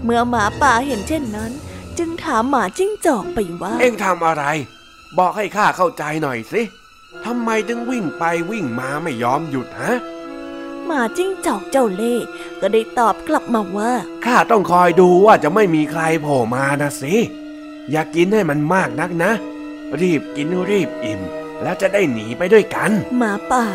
[0.03, 1.51] เมื่อหมาป่าเห็นเช่นนั้น
[1.97, 4.43] จึงถามหมาจิ้งจอกไปว่า เอ็งทำอะไร
[5.17, 6.61] บอกให้ข้าเข้าใจหน่อยสิ
[7.25, 9.93] ทำไมถึงวิ่งไปวิ่งมาไม่ยอมหยุดฮะ
[10.85, 12.25] หมาจิ้งจอกเจ้าเล่ห์
[12.61, 13.91] ก็ได้ตอบกลับมาว่า
[14.25, 17.15] ข้าต้องคอยดูว่าจะไม่มีใครโผล่มานะสิ
[17.91, 19.31] อย่ากินให้มันมากนักนะ
[20.01, 21.21] รีบกินรีบอิ่ม
[21.65, 23.65] แล้วจะได้หนีไปด้วยกัน หมาป่า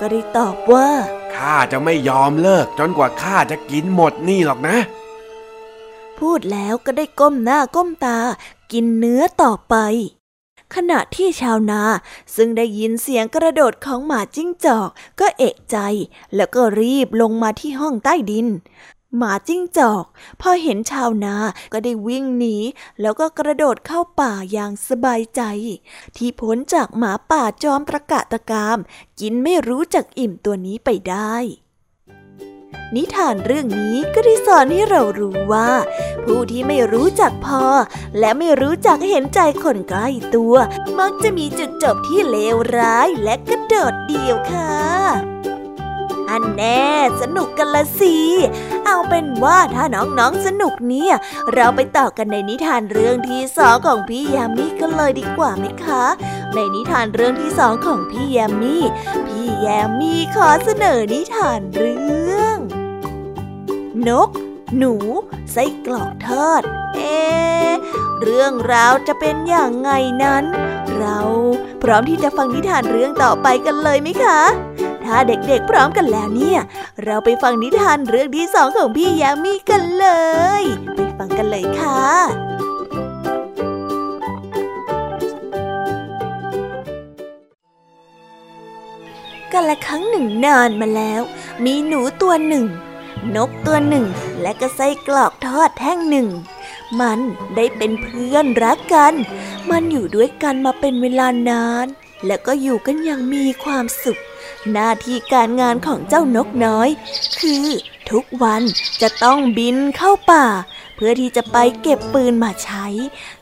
[0.00, 0.88] ก็ได้ตอบว่า
[1.34, 4.76] ข้าจะไม่ยอมเลิกจนกว่าข้าจะกินหมดนี่หรอกนะ
[6.18, 8.18] พูดแล้วก็ได้ก้มหน้าก้มตา
[8.72, 9.76] กินเนื้อต่อไป
[10.74, 11.82] ขณะที่ชาวนา
[12.36, 14.88] ซึ่งได้ยินเสียงกระโดดของหมาจิ้งจอก
[15.20, 15.76] ก็เอกใจ
[16.36, 18.46] แล้วก็รีบลงมาที่ห้องใต้ดิน
[19.16, 20.04] หมาจิ้งจอก
[20.40, 21.36] พอเห็นชาวนา
[21.72, 22.56] ก็ได้วิ่งหนี
[23.00, 25.42] แล้วก็กระโดดเข้าป่าอย่างสบายใจ
[26.16, 28.78] ที่พ้นจากหมาป่าจอมตะกะตะกาม
[29.20, 31.34] กินไม่รู้จักอิ่มตัวนี้ไปได้
[32.96, 35.70] นิทานเรื่องนี้ก็ได้สอนให้เรารู้ว่า
[36.24, 37.64] ผู้ที่ไม่รู้จักพอ
[38.18, 40.54] และไม่รู้จักเห็นใจคนใกล้ตัว
[40.98, 44.74] มักจะมีจุดจบที่เลวร้ายและกระโดดเดี่ยวค่ะ
[46.30, 46.84] อันแน่
[47.20, 48.16] สนุกกันละสิ
[48.86, 51.14] เอาเป็นว่าถ้าน้องๆสนุกเนี่ย
[51.54, 56.04] เราไปต่อกันในนิทานเรื่องที่สองของพี่ยามีกันเลยดีกว่าไหมคะ
[56.54, 58.76] ในนิทานเรื่องที่สองของพี่ยามี
[59.26, 62.56] พี่ยามีขอเสนอนิทานเรื่อง
[64.08, 64.30] นก
[64.76, 64.94] หนู
[65.52, 66.62] ไส้กรอกทอด
[66.94, 67.18] เอ๊
[68.22, 69.90] เรื่องราวจะเป็นอย่างไง
[70.22, 70.44] นั้น
[70.96, 71.18] เรา
[71.82, 74.40] พร้อมที่จะฟังนิทานเรื่องต่อไปกันเลยไหมคะ
[75.04, 76.60] ถ้าเด็กๆพร้อมกันแล้วเนี่ย
[77.04, 80.06] เราไปฟังนิทานเรื่องที่สองของพี่ยามีกันเล
[80.60, 80.62] ย
[80.94, 82.04] ไปฟังกันเลยค่ะ
[89.52, 91.22] กันละครั้งหนึ่งนานมาแล้ว
[91.64, 92.66] มีหนูตัวหนึ่ง
[93.36, 94.06] นกตัวหนึ่ง
[94.42, 96.28] และก็ไส้กรอกทอดแท่งหนึ่ง
[97.00, 97.20] มัน
[97.56, 99.14] ได้เป็นเพื่อนรักกัน
[99.70, 101.86] มันอยู่ด้วยกันมาเป็นเวลานาน
[102.26, 104.20] และก็อยู่กันอย่างมีความสุข
[104.72, 106.88] หน้าที่การงานของเจ้านกน้อย
[107.40, 107.66] คือ
[108.10, 108.62] ทุกวัน
[109.02, 110.46] จะต้องบินเข้าป่า
[110.96, 112.86] เพื่อที่จะไปเก็บปืนมาใช้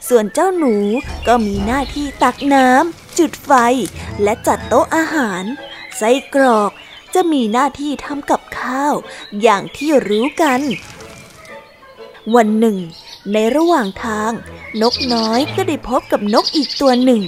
[0.08, 0.74] ส่วนเจ้าหนู
[1.26, 3.52] ก็มีหน้าที่ตักน้ำจุดไฟ
[4.22, 5.42] และจัดโต๊ะอาหาร
[5.98, 6.70] ไส้กรอก
[7.14, 8.94] จะมีหน้าที่ทำกับข้าว
[9.42, 10.60] อย่างที่รู้กัน
[12.34, 12.76] วันหนึ่ง
[13.32, 14.32] ในระหว่างทาง
[14.82, 17.22] นกน้อยก็ได้พบกับนกอีกตัวหนึ่ง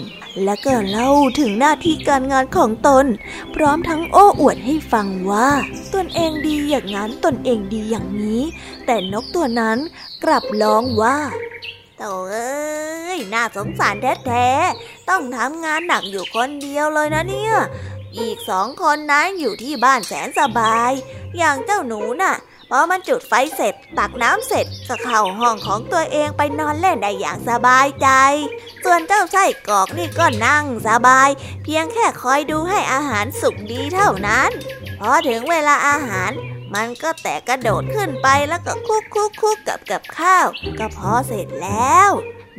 [0.45, 3.07] และก็เล่าถึงหน้าที่การงานของตน
[3.55, 5.51] พร้อมทั้งโอ้อวดให้ฟังว่า
[5.95, 8.43] ตนเองดีอย่างนั้นตนเองดีอย่างนี้
[8.87, 9.79] แต่นกตัวนั้น
[10.25, 11.19] กลับร้องว่า
[11.99, 13.95] โตเอ้ยน่าสงสาร
[14.27, 17.55] แท้ๆ ต้องทำงานหนักอยู่คนเดียวเลยนะเนี่ย
[18.19, 20.93] อีกสองคนนั้นอยู่ที่บ้านแสนสบาย
[21.39, 22.37] อย่างเจ้าหนูน่ะ
[22.71, 28.09] พอมันจุดไฟเสร็จ ตักน้ำเสร็จก็เข้าห้องของตัวเองไปนอนเล่นได้อย่างสบายใจ
[28.85, 31.29] ส่วนเจ้าไส้กรอกนี่ก็นั่งสบาย
[31.63, 34.51] เพียงแค่คอยดูให้อาหารสุกดีเท่านั้น
[35.01, 36.31] พอถึงเวลาอาหาร
[36.75, 40.47] มันก็แต่กระโดดขึ้นไปแล้วก็คุกคุกคุกกับกับข้าว
[40.79, 42.11] ก็พอเสร็จแล้ว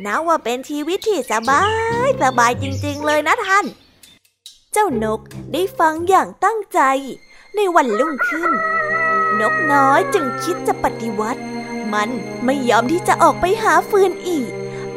[0.04, 1.64] นับว่าเป็นชีวิตที่สบา
[2.06, 3.66] ยสบายจริง ๆ เลยนะท่าน
[4.78, 5.20] เจ้านก
[5.52, 6.80] ได้ฟังอย่างตั้งใจ
[7.56, 8.50] ในวันรุ่งขึ้น
[9.40, 11.42] นกน้อยจึงคิดจะปฏิวัติ
[11.92, 12.10] มัน
[12.44, 14.50] ไม่ยอมที่จะออกไปหาฟืนอีก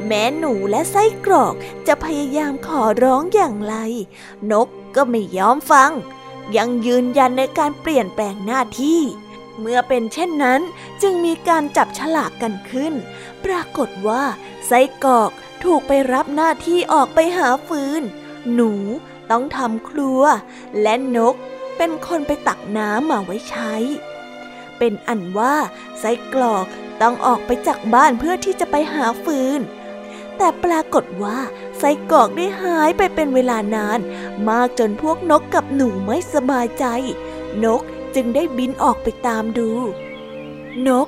[0.05, 1.53] แม้หนูและไส้กรอก
[1.87, 3.75] จะพยายามขอร้องอย่างไร
[4.51, 5.91] นกก็ไม่ยอมฟัง
[6.55, 9.01] ยังยืนยันในการเปลี่ยนแปลงหน้าที่
[9.59, 10.61] เมื่อเป็นเช่นนั้น
[11.01, 12.93] จึงมีการจับฉลากกันขึ้น
[13.45, 14.23] ปรากฏว่า
[14.67, 15.31] ไส้กรอก
[15.63, 18.01] ถูกไปรับหน้าที่ออกไปหาฟืน
[18.55, 18.73] หนู
[19.31, 20.21] ต้องทำครัว
[20.81, 21.35] และนก
[21.77, 23.73] เป็นคนไปตักน้ำมาไว้ใช้
[24.77, 25.55] เป็นอันว่า
[25.99, 26.65] ไส้กรอก
[27.01, 29.61] ต้องออกไปจากบ้านเพื่อที่จะไปหาฟืน
[30.37, 31.39] แต่ปรากฏว่า
[31.79, 33.99] ไส้กรอกได้หายไปเป็นเวลานาน
[34.49, 36.85] มากจนพวกนกกับหนูไม่สบายใจ
[37.63, 37.81] นก
[38.15, 39.71] จึงได้บินออกไปตามดู
[40.87, 41.07] นก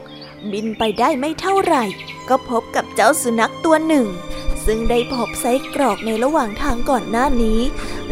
[0.51, 1.83] บินไปได้ไม่เท่าไหร่
[2.29, 4.07] ก็พบกับเจ้าสุนัขตัวหนึ่ง
[4.65, 7.61] ซึ่งได้พบไส้กรอกในระหว่างทางก่อนหน้านี้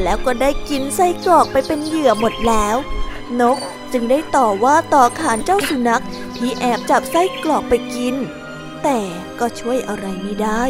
[0.02, 2.76] แล้วก็ได้กินไส้กรอกไปเป็นเหยื่อหมดแล้ว
[3.42, 3.58] นก
[3.92, 6.04] จึงได้ต่อว่าต่อขานเจ้าสุนัข
[6.38, 8.16] ที่แอบจับไส้กรอกไปกิน
[8.84, 9.00] แต่
[9.40, 10.64] ก็ช่วยอะไรไม่ได้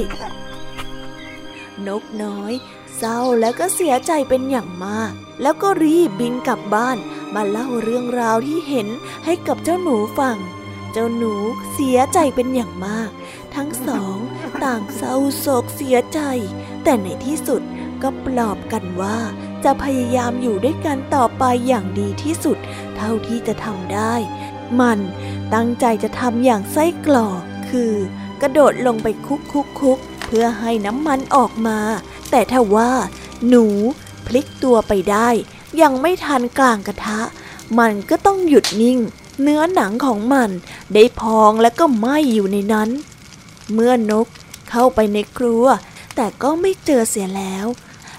[1.88, 2.54] นกน้อย
[2.98, 5.12] เศร้าและก็เสียใจเป็นอย่างมาก
[5.42, 6.98] แล้วก็รีบบินกลับบ้าน
[7.36, 8.88] มาเล่าเรื่องราวที่เห็น
[9.26, 10.38] ให้กับเจ้าหนูฟัง
[10.94, 11.34] เจ้าหนู
[11.74, 13.10] เสียใจเป็นอย่างมาก
[13.56, 14.18] ทั้งสอง
[14.64, 16.20] ต่างเศร้าโศกเสียใจ
[16.84, 17.62] แต่ในที่สุด
[18.02, 19.18] ก็ปลอบกันว่า
[19.64, 22.58] จะพยายามอยู่ด้วยกันต่อไปอย่างดีที่สุด
[22.96, 24.14] เท่าที่จะทำได้
[24.80, 25.00] มัน
[25.54, 27.94] ตั้งใจจะทำอย่างไส้กรอกคือ
[28.42, 31.80] กระโดดลงไปคุกคุกคุกเพื่อให้น้ำมันออกมา
[32.32, 32.92] แต่ถ้าว่า
[33.48, 33.66] หนู
[34.26, 35.30] พลิกตัวไปได้
[35.82, 37.22] ยังไม่ทันกลางกระทะ
[37.80, 39.00] มันก็ต้องหยุดนิ่ง
[39.42, 40.50] เนื้อหนังของมัน
[40.94, 42.90] ได้พองและก็ไหม้อยู่ในนั้น
[43.74, 44.28] เมื่อนก
[44.70, 45.66] เข้าไปในครัว
[46.16, 47.68] แต่ก็ไม่เจอเสียแล้ว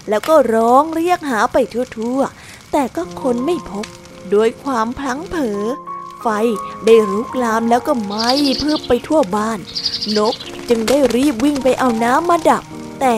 [0.09, 1.57] แล้วก็ร้องเรียกหาไป
[1.95, 3.85] ทั่วๆ แต่ก็คนไม่พบ
[4.31, 5.61] โดยความพลั้งเผลอ
[6.21, 6.27] ไฟ
[6.85, 8.29] ได้รุกลามแล้วก็ไหม้
[8.59, 9.59] เพื่อไปทั่วบ้าน
[10.17, 10.35] นก
[10.69, 12.63] จึงได้รีบวิ่งไปเอาน้ำมาดับ
[13.01, 13.17] แต่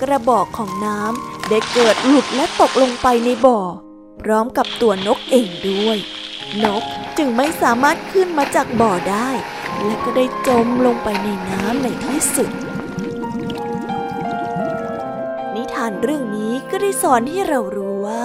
[0.00, 3.58] กระบอกของน้ำได้เกิดหลุดและตกลงไปในบ่อ
[4.20, 5.98] พร้อมกับตัวนกเองด้วย
[6.64, 6.82] นก
[7.18, 9.28] จึงไม่สามารถขึ้นมาจากบ่อได้
[9.84, 12.50] และก็ได้จมลงไปในน้ำในที่สุด
[15.54, 18.24] นิทานเรื่องนี้ก็ได้สอนให้เรารู้ว่า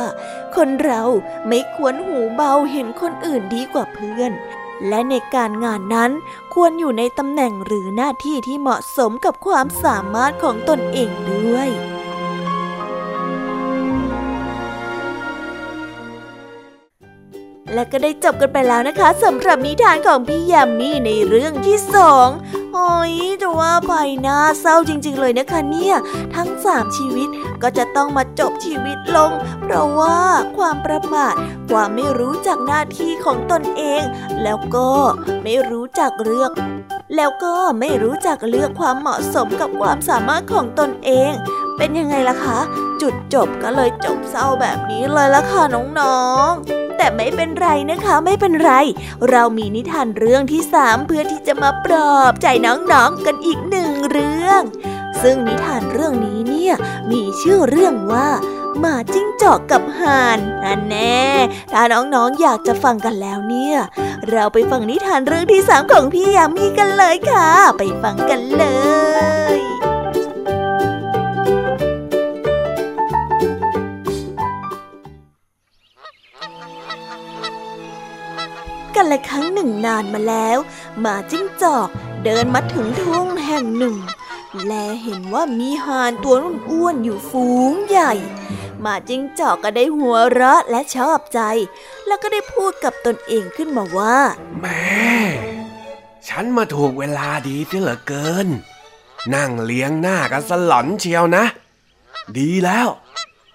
[0.55, 1.01] คนเรา
[1.47, 4.31] ไม่ควรหูเบาเห็นคนอื่นดีกว่าเพื่อน
[4.87, 6.11] และในการงานนั้น
[6.53, 11.69] ควรอยู่ในตำแหน่งหรือหน้าที่ที่เหมาะสมกับความสามารถของตนเองด้วย
[17.75, 22.27] และก็ได้จบกันไปแล้วนะคะสำหรับนิทานของพี่ยามีในเรื่องที่สอง
[22.77, 23.93] โอ้ยจะว่าไป
[24.25, 25.95] น่าเศร้าจริง ๆ เลยนะคะเนี่ย
[26.35, 27.29] ทั้งสามชีวิต
[27.61, 30.19] ก็จะต้องมาจบชีวิตลง เพราะว่า
[30.57, 31.35] ความประมาท
[31.71, 34.03] ความไม่รู้จักหน้าที่ของตนเอง
[34.43, 34.89] แล้วก็
[35.43, 36.51] ไม่รู้จักเลือก
[37.15, 41.31] แล้วก็ไม่รู้จักเลือกความเหมาะสมกับความสามารถของตนเอง
[41.77, 42.59] เป็นยังไงล่ะคะ
[43.01, 45.61] จุดจบก็เลยจบเศร้าแบบนี้เลยล่ะค่ะ
[45.99, 48.71] น้องๆแต่ไม่เป็นไรนะคะไม่เป็นไร
[49.29, 54.61] เรามีนิทานเรื่องที่สามเพื่อที่จะมาปลอบใจน้องๆกันอีกหนึ่งเรื่อง
[55.21, 56.73] ซึ่งนิทานเรื่องนี้เนี่ย
[57.11, 58.29] มีชื่อเรื่องว่า
[58.79, 61.23] หมาจิ้งจอกกับห่านนั่นแน่
[61.71, 63.77] ถ้าน้องๆอยากจะฟังกันแล้วเนี่ย
[64.29, 68.65] เราไปฟังนิทานเรื่องที่สามของพี่ยามีกันเลยค่ะ ไปฟังกันเล
[69.55, 69.57] ย
[78.95, 80.57] กันละครั้งหนึ่งนานมาแล้ว
[80.99, 81.89] หมาจิ้งจอก
[82.25, 83.95] เดินมาถึงทุ่งแห่งหนึ่ง
[84.67, 86.37] และเห็นว่ามีห่านตัว
[86.69, 88.13] อ้วนอยู่ฝูงใหญ่
[88.81, 91.39] หมาจิ้งจอกก็ได้หัวเราะและชอบใจ
[92.07, 94.17] แล้วก็ได้พูดกับตนเองขึ้นมาว่า
[94.61, 94.85] แม่
[96.27, 98.47] ฉันมาถูกเวลาดีเสียเหลือเกิน
[99.33, 101.45] นั่งเลี้ยงหน้ากันสลอนเชียวนะ
[102.37, 102.87] ดีแล้ว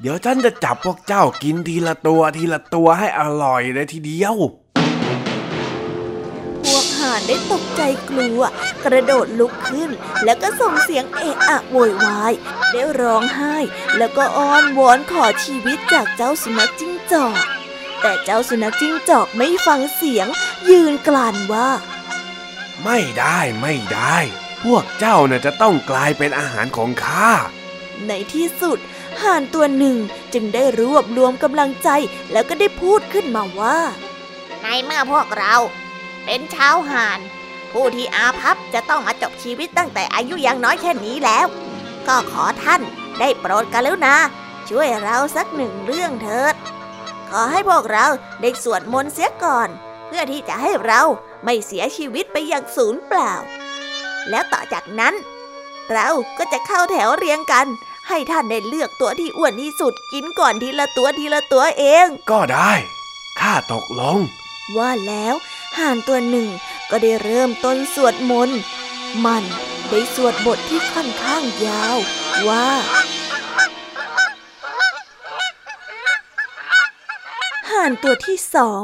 [0.00, 4.36] เดี๋ยวฉันจะจับพวกเจ้ากินทีละตัวทีละตัวให้อร่อยเลยทีเดียว
[7.10, 8.40] ห่านได้ตกใจกลัว
[8.84, 9.90] กระโดดลุกขึ้น
[10.24, 12.32] แล้วก็ส่งเสียงเอะอะโวยวาย
[12.70, 13.56] ได้ร้องไห้
[13.96, 17.36] แล้วก็อ้อนวอนขอชีวิตจากเจ้าสุนัขจิ้งจอก
[18.00, 20.26] แต่เจ้าสุนัขจิ้งจอกไม่ฟังเสียง
[20.70, 21.70] ยืนกลานว่า
[22.84, 24.18] ไม่ได้ไม่ได้
[24.64, 27.30] พวกเจ้าน่ะจะต้องกลายเป็นอาหารของข้า
[28.06, 28.78] ในที่สุด
[29.22, 29.96] ห่านตัวหนึ่ง
[30.34, 31.88] จึงได้รวบรวมกำลังใจ
[32.32, 33.78] แล้วก็ได้พูดขึ้นมาว่า
[34.60, 35.56] ในเมื่อพวกเรา
[36.24, 37.20] เป็นชาวหาน
[37.72, 41.46] ผู้ที่อาภัพจะต้องมาจบชีวิตตั้งแต่อายุยังน้อยแค่นี้แล้ว
[42.08, 42.82] ก็ขอท่าน
[43.20, 44.16] ได้โปรดกันแล้วนะ
[44.68, 46.54] ช่วยเราสักหนึ่งเรื่องเถิด
[47.30, 48.06] ขอให้พวกเรา
[48.40, 49.68] ได้สวดมนต์เสียก่อน
[50.06, 51.02] เพื่อที่จะให้เรา
[51.44, 53.32] ไม่เสียชีวิตไปอย่างสูญเปล่า
[54.30, 55.14] แล้วต่อจากนั้น
[55.92, 56.08] เรา
[56.38, 57.66] ก็จะเข้าแถวเรียงกัน
[58.08, 62.72] ให้ท่านได้เลือกตัวที่อ้วนที่สุดกินก่อนทีละตัวทีละตัวเอง ก็ได้
[63.40, 64.18] ข้าตกลง
[64.78, 65.34] ว่าแล้ว
[65.78, 66.48] ห่านตัวหนึ่ง
[66.90, 68.58] ก็ได้เริ่มต้นสวดมนต์
[69.24, 69.44] มัน
[69.88, 71.96] ได้สวดบทที่ค่อนข้างยาว
[72.48, 72.68] ว่า
[77.70, 78.82] ห่านตัวที่สอง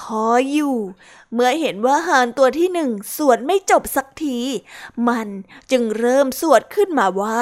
[0.00, 0.76] ขออยู่
[1.32, 4.38] เมื่อเห็นว่าห่านตัวที่หนึ่งสวดไม่จบสักที
[5.08, 5.28] มัน
[5.70, 7.40] จึงเริ่มสวดขึ้นมาว่า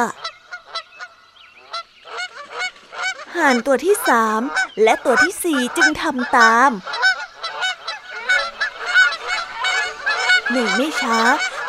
[3.36, 4.40] ห่านตัวที่สาม
[4.82, 6.70] และตัวที่สี่จึงทำตาม
[10.52, 11.18] หนึ่งไม่ช้า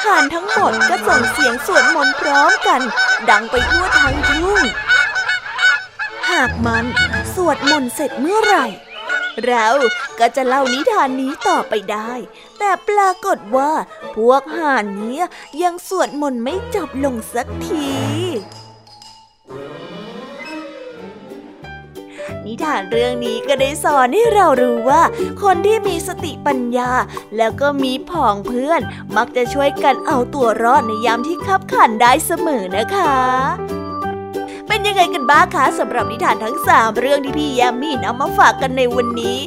[0.05, 2.81] ห่านทั้งหมดก็ส่งเสียงสวดมนต์พร้อมกัน
[3.29, 4.61] ดังไปทั่วทั้งทุ่ง
[6.31, 6.85] หากมัน
[7.35, 8.67] สวดมนต์เสร็จเมื่อไหร่
[9.45, 9.67] เรา
[10.19, 12.13] ก็จะเล่านิทานนี้ต่อไปได้
[12.59, 13.71] แต่ปรากฏว่า
[14.15, 15.19] พวกห่านนี้
[15.63, 17.89] ยังสวดมนต์ไม่จบลงสักที
[22.45, 25.01] นิทานเรื่องนี้ก็ได้สอนให้เรารู้ว่า
[25.43, 26.91] คนที่มีสติปัญญา
[27.37, 28.81] แล้วก็มีผองเพื่อน
[29.17, 33.15] มักจะช่วยกันเอาตัวรอดในยามที่ขับขันได้เสมอนะคะ
[34.67, 39.37] เป็นยังไงกันบ้างคะสำหรับนิทานทั้งสามเรื่องที่พี่ยามีนำมาฝากกันในวันนี้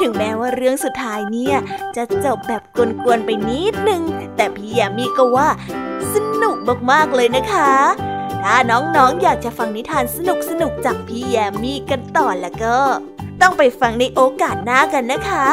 [0.00, 1.56] ถึงแม้ว่าเรื่องสุดท้ายเนี่ย
[1.96, 4.02] จะจบแบบกวนๆไปนิดนึง
[4.36, 5.48] แต่พี่ยามีก็ว่า
[6.12, 6.56] สนุก
[6.90, 7.72] มากๆเลยนะคะ
[8.42, 10.18] ถ้าน้องๆออยากจะฟังนิทานส
[10.62, 12.76] นุกๆจากพี่แยมมี่กันต่อแล้วก็
[13.40, 15.46] ต้องไปฟังในโอกาสหน้ากันนะคะ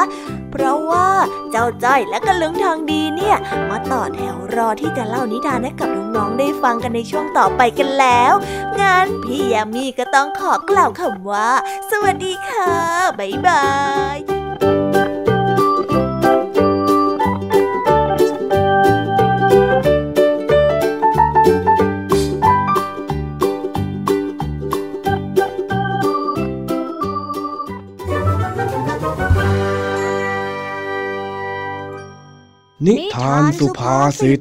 [0.52, 1.08] เพราะว่า
[1.52, 3.38] เจ้าจ้อยและก็ลุงทองดีเนี่ย
[3.70, 8.34] มาต่อแถวรอที่จะเล่านิทานให้กับน้องๆได้ฟังกันในช่วงต่อไปกันแล้ว
[8.80, 11.50] งั้นพี่แยมมี่ก็ต้องขอกล่าวคำว่า
[11.90, 12.72] สวัสดีค่ะ
[13.20, 13.64] บ๊ายบา
[14.16, 14.79] ย
[32.86, 34.40] นิทานสุภาษิต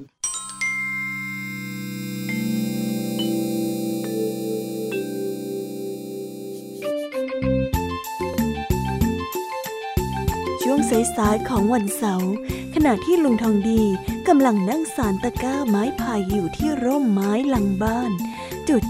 [10.63, 12.33] ช่วงสายๆของวันเสาร์
[12.75, 13.83] ขณะที่ลุงทองดี
[14.29, 18.11] กำลังนั่งสารตะก้าไม้พายอยู่ที่ร่มไม้หลังบ้าน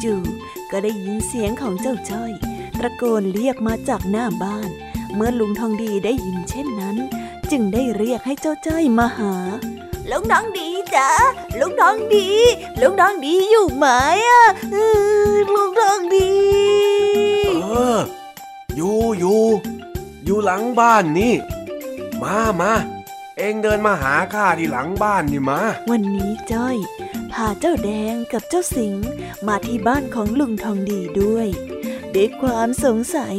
[0.03, 2.33] จู่ๆก็ได้ยินเสียงของเจ้าจ้อย
[2.79, 4.71] ตะโกนเรียกมาจากหน้าบ้าน
[5.15, 6.97] เมื่อลุงทองดีได้ยินเช่นนั้น
[7.53, 9.35] จึงได้เรียกให้เจ้าจ้อยมาหา
[10.11, 11.09] ลุงทองดีจ้ะ
[11.61, 12.29] ลุงทองดี
[12.81, 13.87] ลุงทองดีอยู่ไหม
[14.29, 14.77] อะเอ
[15.31, 16.31] อลุงทองดี
[17.63, 17.99] เออ
[18.77, 19.43] อยู่อยู่
[20.25, 21.35] อยู่หลังบ้านนี่
[22.23, 22.73] มามา
[23.39, 26.77] เองเดินมาหาข้าที่หลังบ้านนี่มา วันนี้จ้อย
[27.33, 29.07] พาเจ้าแดงกับเจ้าสิงห์
[29.47, 31.49] มาที่บ้านของลุงทองดีด้วย
[32.15, 33.37] ด้วยความสงสัย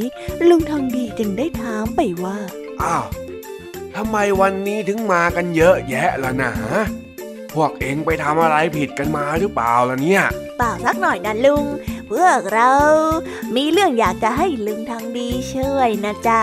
[0.49, 2.37] ลุงทองดีจึงได้ถามไปว่า
[2.81, 3.05] อ้าว
[4.01, 6.51] ทำไมวันนี้ถึงมากันเยอะแยะล่ะนะ
[7.53, 10.23] พวกเองไปทำอะไรผิดกันมาหรือเปล่าล่ะเนี่ย
[10.57, 11.65] เปล่าสักหน่อยนะลุง
[12.09, 12.71] พวกเรา
[13.55, 16.41] มีเรื่องอยากจะให้ลุงทองดีช่วยนะจ๊ะ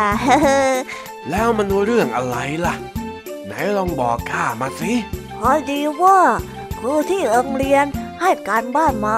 [1.31, 2.37] แล้วมันเรื่องอะไร
[2.67, 2.75] ล่ะ
[3.47, 4.93] ไหนลองบอกข้ามาสิ
[5.39, 6.19] พอดีว่า
[6.79, 7.85] ครูที่โรงเรียน
[8.21, 9.17] ให้การบ้านมา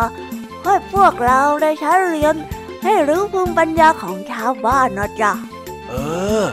[0.63, 2.35] ให้พวกเราได้ใช้เรียน
[2.85, 5.33] ให้รู้ภูมิปัญญาของชาวบ้านนะจ๊ะ
[5.89, 5.95] เอ
[6.45, 6.47] อ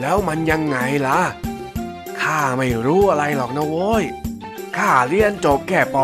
[0.00, 1.20] แล้วมันยังไงล่ะ
[2.20, 4.04] ข้าไม่รู้อะไรหรอกนะโว้ย
[4.76, 5.96] ข้าเรียนจบแค่ป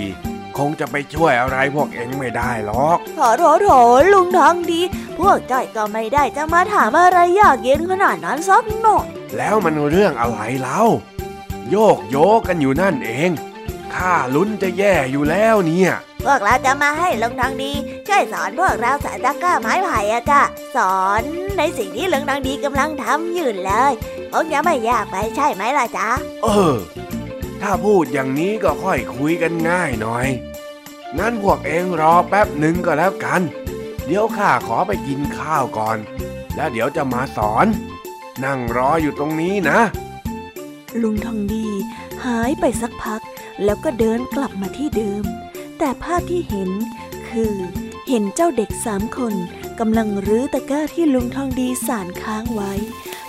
[0.00, 3.68] .4 คงจะไปช่วยอะไรพวกเองไม่ได้หรอกโถโถโถ
[4.12, 4.80] ลุงทองดี
[5.18, 10.82] พวกจ้อยก็ไม่ได้จะมาถามอะไรยากเย็นขนาดนั้นสักหน่อยแล้วมันเรื่องอะไรเล่า
[11.70, 13.30] โยกโยกกันอยู่นั่นเอง
[13.94, 15.92] ข้าลุ้นจะแย่อยู่แล้วเนี่ย
[16.26, 17.72] พวกเราจะมาให้ลุงทองดี
[18.08, 20.42] ช่วยสอนพวกเราสายตะกร้าไม้ไผ่อะจ้ะ
[20.76, 21.22] สอน
[21.58, 23.92] ในสิ่งที่ลุงทองดีกำลังทำอยู่เลย
[24.32, 26.08] คงจะไม่ยากไปใช่ไหมล่ะจ๊ะ
[26.42, 26.76] เออ
[27.60, 30.26] ถ้าพูดอย่างนี้ก็ค่อยคุยกันง่ายหน่อย
[31.18, 33.42] งั้นพวกเองรอแป๊บหนึ่งก็แล้วกัน
[34.06, 35.98] เดี๋ยวข้าขอไปกินข้าวก่อน
[36.56, 37.66] แล้วเดี๋ยวจะมาสอน
[38.44, 39.78] นั่งรออยู่ตรงนี้นะ
[41.02, 41.66] ลุงทองดี
[42.24, 43.20] หายไปสักพัก
[43.64, 45.24] แล้วก็เดินกลับมาที่เดิม
[45.78, 46.70] แต่ภาพที่เห็น
[47.28, 47.54] คือ
[48.08, 49.34] เห็นเจ้าเด็กสามคน
[49.80, 52.72] กำลังรื้อตะกร้าที่ลุงทองดีสานค้างไว้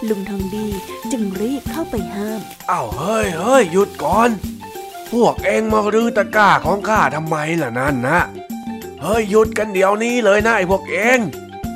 [0.07, 0.67] ลุงทองดี
[1.11, 2.41] จึงรีบเข้าไปห้าม
[2.71, 4.29] อ้าวเฮ้ยเฮ้ยหยุดก่อน
[5.11, 8.19] พวกเองมารื้อตะกร้าของข้าทำไมล่ะนั่นนะ
[9.01, 11.19] เฮ้ยหยุดกันเดี๋ยวนี้เลยนะไอ้พวกเอง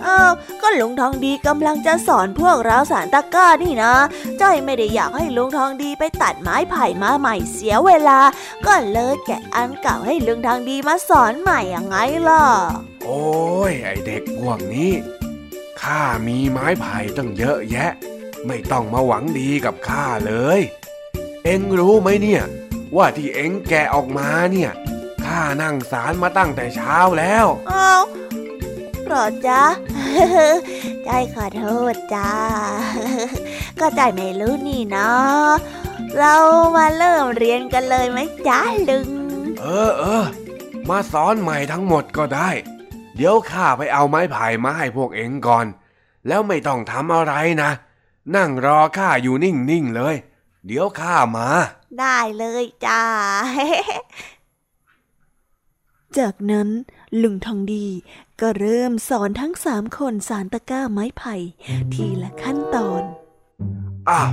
[0.05, 0.31] อ้าว
[0.61, 3.93] ก็ลุงทองดีกำลังจะสอนพวกเราสารตะกร้านี่นะ
[4.41, 8.19] จ้อยไม่ได้อยากให้ลุงทองดีไปตัดไม้ไผ่มาใหม่เสียเวลา
[8.65, 11.97] ก็เลยแกะอันเก่าให้ลุงทองดีมาสอนใหม่อย่างไง
[12.27, 12.45] ล่ะ
[13.03, 13.23] โอ้
[13.69, 14.91] ยไอเด็กพวกนี้
[15.81, 17.91] ข้ามีไม้ไผ่ตั้งเยอะแยะ
[18.47, 20.59] ไม่ต้องมาหวังดีกับข้าเลย
[21.43, 22.43] เอ็งรู้ไหมเนี่ย
[22.95, 24.71] ว่าที่เอ็งแกะออกมาเนี่ย
[25.25, 29.63] ข้านั่งสารมาตั้งแต่เช้าแล้วอ้าวเหรอจ๊ะ
[31.03, 32.31] ใจขอโทษจ้า
[33.79, 35.49] ก็ใจไม่รู้นี่เนาะ
[36.17, 36.35] เรา
[36.75, 39.09] มาเริ่มเรียนกันเลยไหมจ๊ะลุง
[39.61, 40.25] เออเออ
[40.89, 42.49] มาสอนใหม่ทั้งหมดก็ได้
[43.15, 45.65] เดี๋ยวข้าไปเอาไม้ไผ่มาให้พวกเอ็งก่อน
[46.27, 47.71] แล้วไม่ต้องทำอะไรนะ
[48.35, 50.15] นั่งรอข้าอยู่นิ่งๆเลย
[50.65, 51.47] เดี๋ยวข้ามา
[51.99, 53.03] ได้เลยจ้า
[56.17, 56.69] จากนั้น
[57.21, 57.85] ลุงทองดี
[58.41, 61.35] ก็เริ่มสอนทั้งสามคนสารตะกร้าไม้ไผ่
[61.93, 63.03] ทีละขั้นตอน
[64.09, 64.31] อ้าว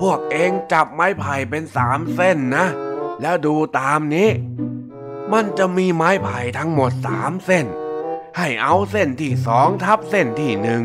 [0.00, 2.66] พวกเองจับไม้ไผ่เป็นสามเส้นนะ
[3.22, 4.28] แล้วดูตามนี้
[5.32, 7.66] มันจะมีไม้ไผ่ทั้งหมดสามเส้น
[8.36, 10.82] ให้เอาเส้นที่สองทับเส้นที่หนึ่ง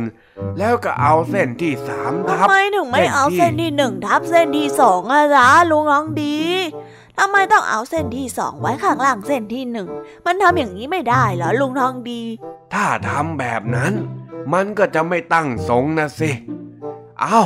[0.59, 6.37] แล้วก็เอาเส้นที่สามทับทำไมถึงไม่เอาเส้นที่หนึ่งทับเส้นที่สองอะจ๊ะลุงทองดี
[7.19, 9.89] ทำไมต้องเอาเส้นที่สองไว้ข้างล่างเส้นที่หนึ่ง
[10.25, 12.21] มันทำอย่างนี้ไม่ได้เหรอลุงทองดี
[12.73, 13.93] ถ้าทำแบบนั้น
[14.53, 16.31] มันก็จะไม่ตั้งทรงนะสิ
[17.21, 17.41] เอา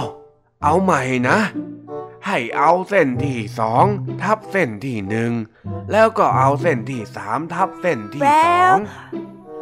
[0.64, 1.38] เอาใหม่นะ
[2.28, 3.86] ให้เอาเส้นที่สอง
[4.22, 5.32] ทับเส้นที่หนึ่ง
[5.92, 8.80] แล้วก็เอาเส้นที่สามทับเส้นที่แล้สอวง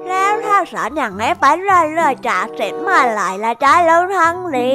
[0.10, 4.74] แล้วถ้าสอนอย่างนี้ไปเรื่อยๆจะเสร็จเมื่อไหร่ละจ๊ะลุงทองดี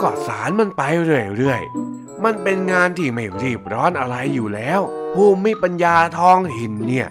[0.00, 4.80] ก็สารมันไปเรื่อยๆ มันเป็นงานที่ไม่รีบร้อนอะไรอยู่แล้ว
[5.14, 7.08] ภูมิปัญญาท้องถิ่นเนี่ย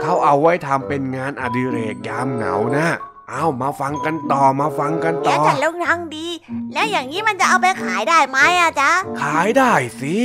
[0.00, 2.88] เขาเอาไว้ทำเป็นงานอดิเรกยามเหงานะ
[3.30, 6.26] เอามาฟังกันต่อมาฟังกันแล้ต่วอจะลุงทองดี
[6.72, 8.92] แล้วอย่างนี้มันจะเอาไปขายได้ไหมอะจ๊ะ
[9.22, 10.16] ขายได้สิ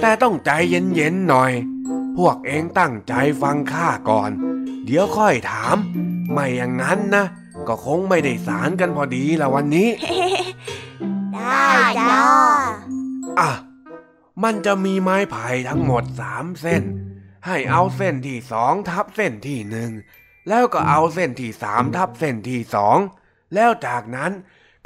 [0.00, 1.52] แต่ต้องใจเย็นๆหน่อย
[2.16, 4.30] พวกเองตั้งใจฟังข้าก่อน
[4.84, 5.76] เดี๋ยวค่อยถาม
[6.32, 7.24] ไม่อย่างนั้นนะ
[7.68, 9.88] ก็คงไม่ได้สารกันพอดีละวันนี้
[11.34, 11.66] ได้
[11.98, 12.24] จ้า
[13.40, 13.50] อะ
[14.42, 16.82] มันจะมีไม้ไผ่ทั้งหมดสามเส้น
[17.46, 19.90] ให้เอาเส้นที่สองทับเส้นที่หนึ่ง
[20.48, 22.98] แล้วก็เอาเส้นที่สามทับเส้นที่สอง
[23.54, 24.32] แล้วจากนั้น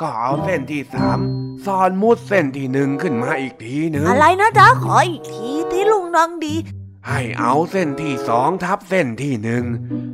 [0.01, 1.19] ก็เอาเส้นที่สาม
[1.67, 6.55] ซ้อนมุดเส้นที่หนึ่งขึ้นมาอีกทีหนึ่งอะไรนะจ๊ะขออีกทีที่ลุงน้องดี
[7.09, 9.65] ให้เอาเส้นที่สองทับเส้นที่หนึ่ง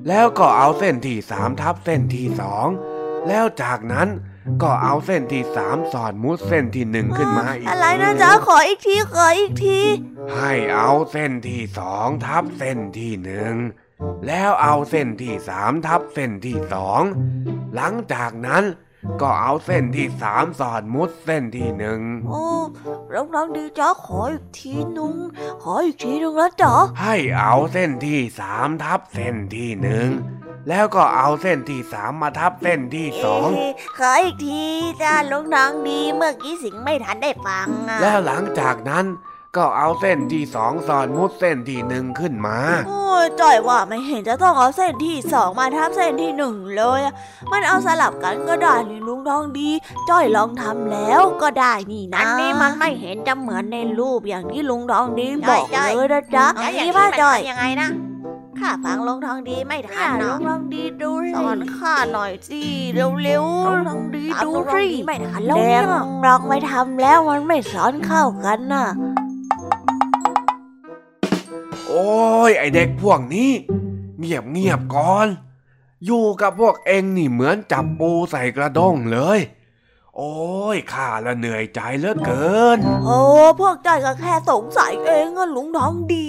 [0.08, 2.66] แล้วก็เอาเส้นที่สามทับเส้นที่สอง
[3.28, 4.08] แล้วจากนั้น
[4.62, 9.78] ก็เอาเส้นที่สามสอดมุดเส้นที่หนึ่งขึ้นมาอีกอะไรนะทีหงจ๊ะขออีกทีขออีกที
[10.34, 13.54] ให้เอาเส้นที่สองทับเส้นที่หนึ่ง
[14.26, 17.02] แล้วเอาเส้นที่สามทับเส้นที่สอง
[17.74, 18.64] หลังจากนั้น
[19.20, 22.44] ก็เอาเส้นที่สามสอดมุดเส้นที่หนึ่งโอ้
[23.12, 25.14] ลุงน้องดีจ๊ะขออีกทีนึง
[25.62, 30.08] ขออีกทีนึงนะจ๊ะให้เอาเส้นที่สามทับเส้นที่หนึ่ง
[30.68, 34.62] แล้วก็เอาเส้นที่สามมาทับเส้นที่สองเะขออีกที
[35.02, 39.06] จ้าลุงน้องดีเมื่อกี้สิงไม่ทันได้ฟังอะแล้วหลังจากนั้น
[39.56, 42.58] ก็เอาเส้นที่สองสอดมุดเส้นที่หนึ่งขึ้นมา
[42.88, 47.14] โอ้ยจ่อยว่าไม่เห็นจะต้องเอาเส้นที่สองมาทับเส้นที่หนึ่งเลยอะ
[47.52, 49.70] มันเอาสลับกันก็ได้นี่ลุงน้องดี
[50.10, 57.88] จ้อยลองทำแล้วก็ได้นี่นะ อันนี้มันไม่เห็นจะเหมือนในรูปอย่างที่ลุงน้องดีบอกจ้อยเลยนะจ๊ะแล้วอย่างนี่นี้ว่ามันจ่อยทำยังไงนะ
[58.60, 62.62] ข้าฟังลงทองดีไม่ทัอ่านลุเนาะงน้องดีดูสิสอนข้าหน่อยสิ
[62.94, 63.40] เร็วลุ
[63.74, 68.86] งน้องดีๆตามดูลงทองสิดีไม่ทันแล้วแดเนี่ยงลองไปทำแล้วมันไม่สอนเข้ากันน่ะ
[71.86, 72.06] โอ้
[72.48, 73.50] ยไอเด็กพวกนี้
[74.18, 75.28] เงียบเงียบก่อน
[76.04, 79.38] อยู่กับพวกเองนี่เหมือนจับปูใส่กระด้งเลย
[80.18, 80.34] โอ้
[80.76, 83.18] ยข้าละเหนื่อยใจเหลือเกิน โอ้
[83.60, 86.28] พวกจ้อยก็แค่สงสัยเองอะลุงน้องดี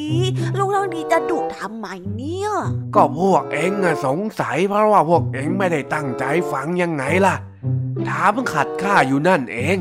[0.58, 2.50] ลุงน้องดีจะดุทำไมเนี่ย
[2.96, 7.36] ก็พวกเองอะสงสัยเพราะว่าพวกเองไม่ได้ตั้งใจฟังยังไงล่ะ
[8.10, 9.78] ถามขัดข้าอยู่นั่นเอง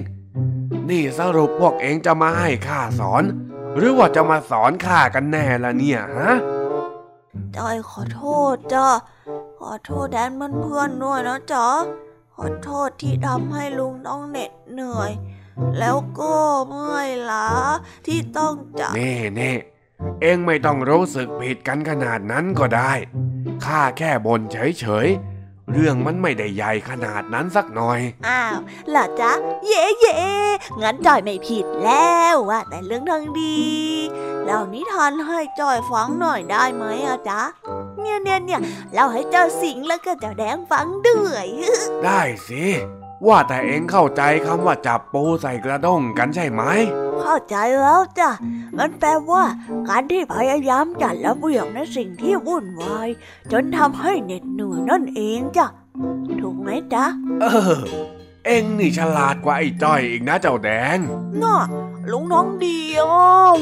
[0.88, 3.24] นี่สรุปพวกเองจะมาให้ข้าสอน
[3.76, 6.32] หรือว่าจะมาสอนข้ากันแน่ละเนี่ยฮะ
[7.56, 8.22] จ้อยขอโท
[8.54, 8.86] ษจ้ะ
[9.58, 11.66] ขอโทษแดนมันเพื่อนๆด้วยนะจ๊ะ
[12.34, 15.12] ขอโทษที่ทำให้ลุงต้องเหน็ดเหนื่อย
[15.78, 16.34] แล้วก็
[16.68, 17.48] เมื่อยล้า
[18.06, 19.52] ที่ต้องจับเน่เน่
[20.20, 22.92] เองไม่ต้องรู้สึกผิดกันขนาดนั้นก็ได้
[23.64, 25.33] ข้าแค่บ่นเฉยๆ
[25.72, 28.58] เรื่องมันไม่ได้ใหญ่ขนาดนั้นสักหน่อย อ้าว
[28.94, 29.32] ล่ะจ๊ะ
[29.66, 30.16] เย่เย่
[30.82, 33.58] งั้นจอยไม่ผิดแล้วว่าแต่เรื่องทางดี
[34.44, 37.40] เล่านิทานให้จอยฟังหน่อยได้ไหมอะจ๊ะ
[38.00, 38.60] เนี่ยเนี่ยเนี่ย
[38.92, 41.46] เล่าให้เจ้าสิงห์แล้วก็เจ้าแดงฟังด้วย
[42.04, 42.64] ได้สิ
[43.26, 46.62] ว่าแต่เองเข้าใจคำว่าจับปูใส่กระด้งกันใช่ไหม
[47.20, 48.30] เข้าใจแล้วจ้ะ
[48.78, 49.44] มันแปลว่า
[49.88, 53.08] การที่พยายามจัดระเบียบในสิ่งที่วุ่นวาย
[53.52, 55.66] จนทำให้เหน็ดเหนื่อยนั่นเองจ้ะ
[56.40, 57.04] ถูกไหมจ๊ะ
[57.40, 57.78] เออ
[58.46, 60.98] เองนี่ฉลาดกว่าไอ้จ้อยอีกนะเจ้าแดง
[61.42, 61.56] น่ะ
[62.10, 63.08] ลุงน้องดีอะ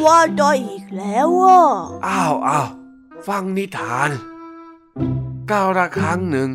[0.05, 1.61] ว่าจอยอีกแล้วอะ
[2.07, 2.69] อ้าวอ้าว
[3.29, 4.11] ฟังนิทาน
[5.51, 6.51] ก้าวละครั้งหนึ่ง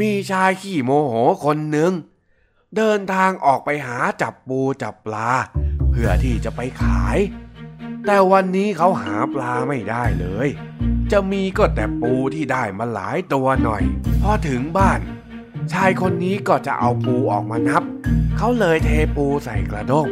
[0.00, 1.14] มีชายขี้โมโห
[1.44, 1.92] คนหนึ่ง
[2.76, 5.30] เดินทางออกไปหาจับปูจับปลา
[5.90, 7.18] เพื่อที่จะไปขาย
[8.06, 10.48] แต่วันนี้เขาหาปลาไม่ได้เลย
[11.12, 13.82] จะมีก็แต่ปูที่ได้มาหลายตัวหน่อย
[14.22, 15.00] พอถึงบ้าน
[15.72, 17.82] ชายคนนี้ก็จะเอาปูออกมานับ
[18.36, 20.08] เขาเลยเทปูใส่กระด้ง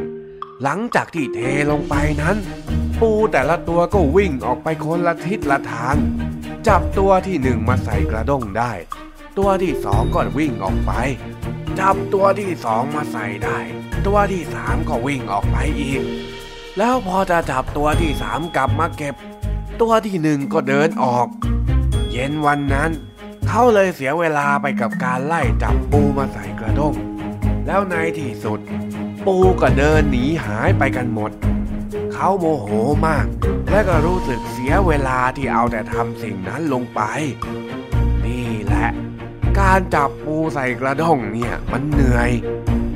[0.62, 1.40] หลังจากที่เท
[1.70, 2.36] ลงไปนั้น
[3.00, 5.96] ปูแต่ละตัวก็วิ่งออกไปคนละทิศละทาง
[6.68, 8.72] จับตัวที่หนึ่งมาใส่กระด้งได้
[9.38, 10.92] ตัวที่สองก็วิ่งออกไป
[11.80, 13.58] จับตัวที่สองมาใส่ได้
[14.06, 16.02] ตัวที่สามก็วิ่งออกไปอีก
[16.78, 19.14] แล้วพอจะจับตัวที่สามกลับมาเก็บ
[19.80, 21.28] ตัวที่หนึ่งก็เดินออก
[22.10, 22.90] เย็นวันนั้น
[23.48, 26.94] เขาเลยเสียเวลาไปกับการไล่จับปูมาใส่กระด้ง
[27.66, 28.60] แล้วในที่สุด
[29.26, 31.30] ปูก็เดินหนีหายไปกันหมด
[32.12, 32.68] เขาโมโห
[33.06, 33.26] มาก
[33.70, 37.00] และก็รู้สึกเสียเวลาที่เอาแต่ทำสิ่งนั้นลงไป
[38.24, 38.88] นี่แหละ
[39.66, 42.30] การจับปูใส่กระด้งเนี่ยมันเหนื่อย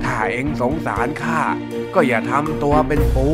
[0.05, 1.41] ถ้าเองสงสารข้า
[1.95, 3.29] ก็อย่าทำตัวเป็นปู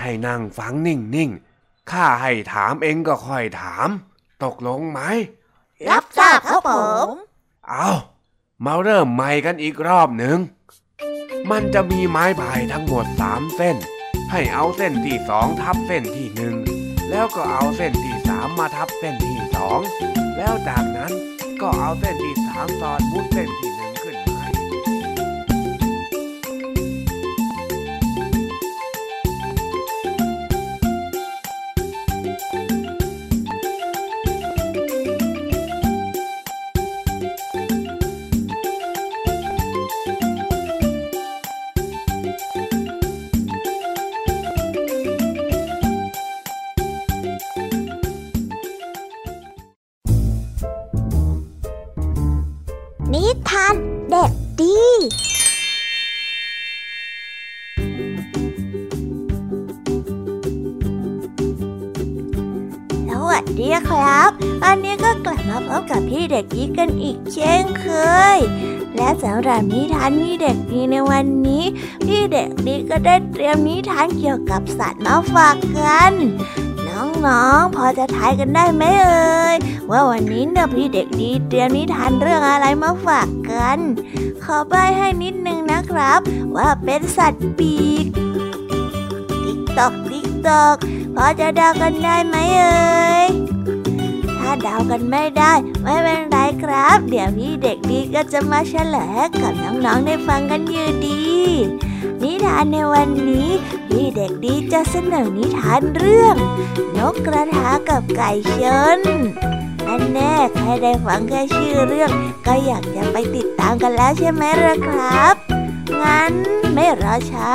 [0.00, 3.88] ให้นั่งฟังนิ่งๆข้าให้ถามเองก็ค่อยถาม
[4.44, 5.00] ตกลงไหม
[5.90, 6.70] รับทราบครับผ
[7.06, 7.08] ม
[7.68, 7.90] เอา
[8.64, 10.38] มาเริ่มใหม่กันอีกรอบหนึ่ง
[11.50, 13.76] มันจะมีไม้พายทั้งหมดสามเส้น
[14.30, 16.54] ให้เอาเส้นที่สองทับเส้นที่หนึ่ง
[17.10, 19.80] แล้วก็เอาเส้นที่สามมาทับเส้นที่สอง
[20.36, 21.14] แล้วจากนั้น
[21.62, 23.79] ก็เอาเส้นที่สามตอนบุกเส้นที่
[65.90, 67.86] กับพี่เด็กดีกันอีกเช่นเค
[68.36, 68.38] ย
[68.96, 71.64] และสำหรับนิทานพี่เด็กดีในวันนี้
[72.06, 76.12] พี่เด็กดีก็ได้เตรียมนิทานเกี่ยวกับสัตว์มาฝากกัน
[77.26, 79.56] น้องๆพอจะทายกันได้ไหมเอ่ย
[79.90, 83.78] ว่าวันนี้เนี่ยพี่เด็กดีเตรียมนิทานเรื่องอะไรมาฝากกัน
[84.44, 86.20] ขอใบ้ให้นิดนึงนะครับ
[86.56, 87.74] ว่าเป็นสัตว์ปี
[88.04, 88.06] ก
[89.44, 90.76] ติ๊กตอกติ๊กตอก
[91.14, 92.74] พอจะเดากันได้ไหมเอ่
[93.26, 93.30] ย
[94.52, 101.22] ถ้าเดากันไม่ได้ ไม่เป็นไรครับ เดี๋ยวพี่เด็กดีก็จะมาเฉลยกับน้องๆได้ฟังกันอยู่ดี
[102.22, 103.50] นิทานในวันนี้
[103.88, 106.36] พี่เด็กดีจะเสนอนิทานเรื่อง
[106.96, 108.58] นกกระทากับไก่ช
[108.98, 109.00] น
[109.88, 112.10] อันแน่ใครได้ฟังแค่ชื่อเรื่อง
[112.46, 115.34] ก็อยากจะไปติดตามกันแล้วใช่ไหมล่ะครับ
[116.02, 116.32] งั้น
[116.74, 117.50] ไม่รอช้า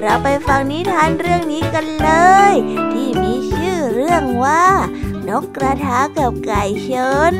[0.00, 2.10] เราไปฟังนิทานเรื่องนี้กันเล
[2.52, 2.54] ย
[2.92, 4.64] ที่มีชื่อเรื่องว่า
[5.28, 6.88] นกกระทากับไก่ช
[7.32, 7.34] น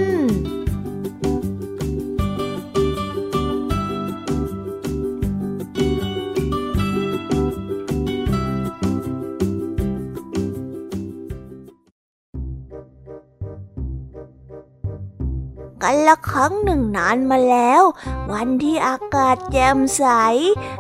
[15.83, 17.83] กันละครั้งหนึ่งนานมาแล้ว
[18.33, 20.05] วันที่อากาศแจ่มใส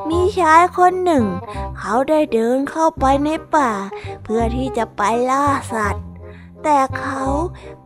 [0.08, 1.24] มีชายคนหนึ่ง
[1.78, 3.70] เขาได้เดินเข้าไปในป่า
[4.24, 6.04] เพื่อที่จะไปล่าสัตว์
[6.64, 7.22] แต่เขา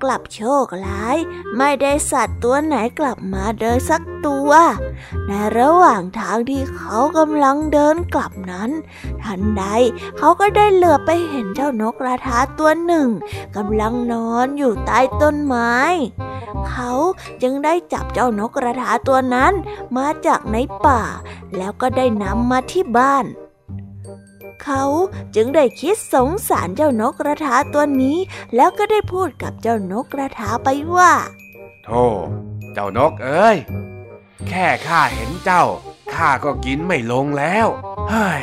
[0.02, 1.16] กลับโชคร้าย
[1.56, 4.50] ไม่ได้สัตว์ตัวไหนกลับมาเดินสักตัว
[5.28, 8.70] ในระหว่างทางที่เขากำลังเดินกลับนั้น
[9.22, 9.64] ทันใด
[10.18, 13.08] เขาก็ได้เหลือบไปเห็นเจ้านกกระทาตัวหนึ่ง
[13.56, 15.74] กำลังนอนอยู่ใต้ต้นไม้
[16.68, 16.90] เขา
[17.42, 19.52] จึงได้จับเจ้านกกระทาตัวนั้น
[19.96, 20.56] มาจากใน
[20.86, 21.02] ป่า
[21.56, 23.24] แล้วก็ได้นำมาที่บ้าน
[24.64, 24.84] เขา
[25.34, 28.18] จึงได้คิดสงสารเจ้านกกระทาตัวนี้
[28.56, 31.12] แล้วก็ได้พูดกับเจ้านกกระทาไปว่า
[31.84, 32.04] โธ่
[32.72, 33.56] เจ้านกเอ้ย
[34.48, 35.64] แค่ข้าเห็นเจ้า
[36.14, 37.66] ข้าก็กินไม่ลงแล้ว
[38.10, 38.42] เฮ้ย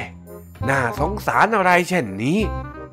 [0.69, 2.39] น่าสงสารอะไรเช่นนี้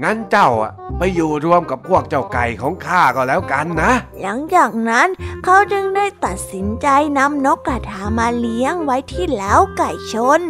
[0.02, 3.92] งั้นเจ้าอะไปอยู่รวมกับพวกเจ้าไก่ของข้าก็แล้วกันนะ
[4.22, 5.08] หลังจากนั้น
[5.44, 6.88] เขาจึงได้ตัดสินใจ
[7.18, 10.40] นำนกกระทามาเลี้ยงไว้ที่เล้าไก่ชน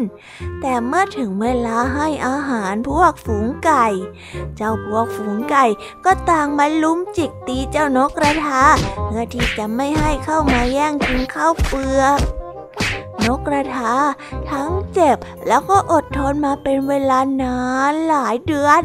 [0.60, 3.86] แต่เมื่อถึงเวลาให้อาหารพวกฝูงไก่
[4.56, 5.64] เจ้าพวกฝูงไก่
[6.04, 8.62] ก็ต่างมาลุ้มจิกตีเจ้านกกระทา
[9.06, 12.20] เพื่อที่จะไม่ให้เข้ามาแย่งกินข้าวเปลือก
[13.26, 13.94] นกกระทา
[14.50, 15.16] ทั้งเจ็บ
[15.48, 17.58] แล้วก็อดทนมาเป็นเวลานา
[17.90, 18.82] นหลายเดือน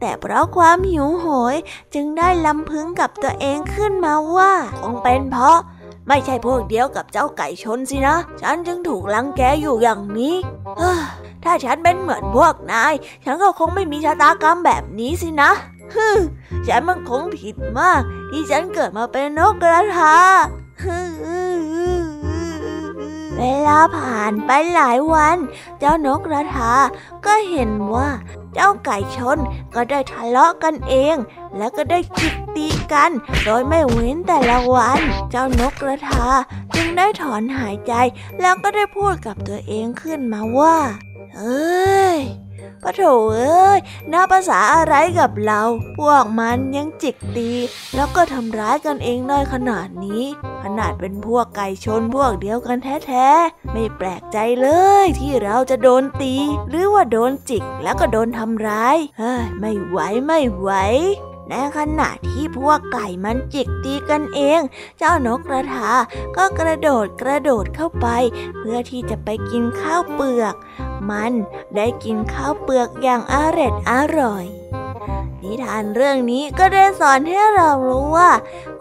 [0.00, 1.56] แต่เพราะความหิวโหย
[1.94, 5.58] จึงได้ลำพึงกับตัวเองขึ้นมาว่า คงเป็นเพราะ
[6.08, 10.36] ไม่ใช่พวกเดียวกับเจ้าไก่ชนสินะ ฉันจึงถูกลังแกอยู่อย่างนี้
[11.44, 12.94] ถ้าฉันเป็นเหมือนพวกนาย
[13.24, 15.50] ฉันก็คงไม่มีชะตากรรมแบบนี้สินะ
[15.94, 16.08] ฮึ
[16.66, 20.16] ฉันมันคงผิดมาก ที่ฉันเกิดมาเป็นนกกระทา
[20.82, 20.98] ฮึ
[23.38, 25.36] เวลาผ่านไปหลายวัน
[25.78, 26.72] เจ้านกกระทา
[27.26, 28.08] ก็เห็นว่า
[28.54, 29.38] เจ้าไก่ชน
[29.74, 31.16] ก็ได้ทะเลาะกันเอง
[31.56, 33.10] แล้วก็ได้จิกตีกัน
[33.44, 34.98] โดยไม่เว้นแต่ละวัน
[35.30, 36.26] เจ้านกกระทา
[36.74, 37.92] จึงได้ถอนหายใจ
[38.40, 40.76] แล้วก็ได้พูดกับตัวเองขึ้นมาว่า
[41.36, 42.18] เอ้ย
[42.82, 43.02] ปะโถ
[43.34, 43.78] เอ้ย
[44.12, 45.62] น่าภาษาอะไรกับเรา
[45.98, 47.50] พวกมันยังจิกตี
[47.94, 50.24] แล้วก็ทำร้ายกันเองได้ขนาดนี้
[50.64, 54.68] ขนาดเป็นพวกไก่ชนพวกเดียวกันแท้ๆ ไม่แปลกใจเล
[55.04, 56.34] ยที่เราจะโดนตี
[56.68, 60.70] หรือว่าโดนจิกแล้วก็โดนทำร้าย เฮ้ย ไม่ไหวไม่ไหว
[61.50, 64.60] ในขณะที่พวกไก่มันจิกตีกันเอง
[64.98, 65.90] เจ้านกกระทา
[66.36, 68.06] ก็กระโดดกระโดดเข้าไป
[68.58, 70.54] เพื่อที่จะไปกินข้าวเปลือก
[71.10, 71.32] มัน
[71.76, 74.46] ได้กินข้าวเปลือกอย่างอร็ดอร่อย
[75.42, 78.30] นิทานเรื่องนี้ก็ได้สอนให้เรารู้ว่า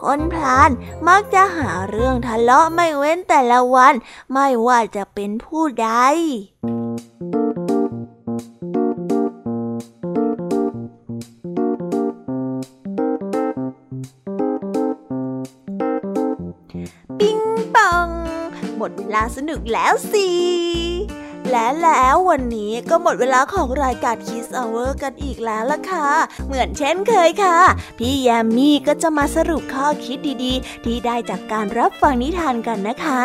[0.03, 0.69] คนพลาน
[1.07, 3.93] มักจะหาเรื่องทะเลาะไม่เว้นแต่ละวัน
[4.33, 5.89] ไม่ว่าจะเป็นผู้ใด
[18.85, 20.27] มดเวลาสนุกแล้วสิ
[21.51, 26.09] และแล้ววันนี้ก็หมดเวลาของรายการ Kiss Hour กันอีกแล้วล่ะค่ะ
[26.45, 27.59] เหมือนเช่นเคยค่ะ
[27.99, 33.21] พี่แยมมี่ก็จะมาสรุปข้อคิดดีๆ ที่ได้จากการรับฟังนิทานกันนะคะ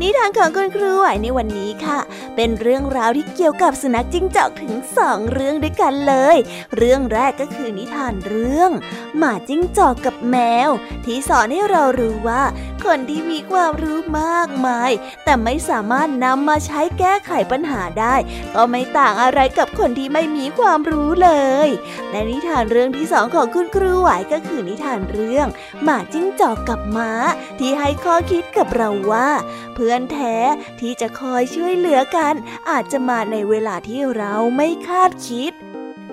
[0.00, 1.98] นิทานของคุณครูไหวในวันนี้ค่ะ
[2.36, 6.36] เป็นเรื่องราวที่เกี่ยวกับสุนัขจิ้งจอกถึงสองเรื่องด้วยกันเลย
[6.76, 8.70] เรื่องแรกก็คือนิทานเรื่อง
[9.16, 10.36] หมาจิ้งจอกกับ แม
[10.68, 10.70] ว
[11.04, 12.42] ที่สอนให้เรารู้ว่า
[12.84, 14.90] คนที่มีความรู้มากมาย
[15.24, 18.14] แต่ไม่สามารถนำมาใช้แก้ไขปัญหาได้
[18.54, 21.30] ก็ไม่ต่างอะไรกับคนที่ไม่มีความรู้เล
[21.66, 21.68] ย
[22.10, 25.46] และนิทานเรื่องที่สองของคุณครูไหวก็คือนิทานเรื่อง
[25.82, 27.12] หมาจิ้งจอกกับม้า
[27.58, 29.28] ที่ให้ข้อคิดกับเราว่า
[29.74, 30.36] เพื่อนแท้
[30.80, 32.34] ที่จะคอยช่วยเหลือกัน
[32.70, 35.52] อาจจะมาในเวลาที่เราไม่คาดคิด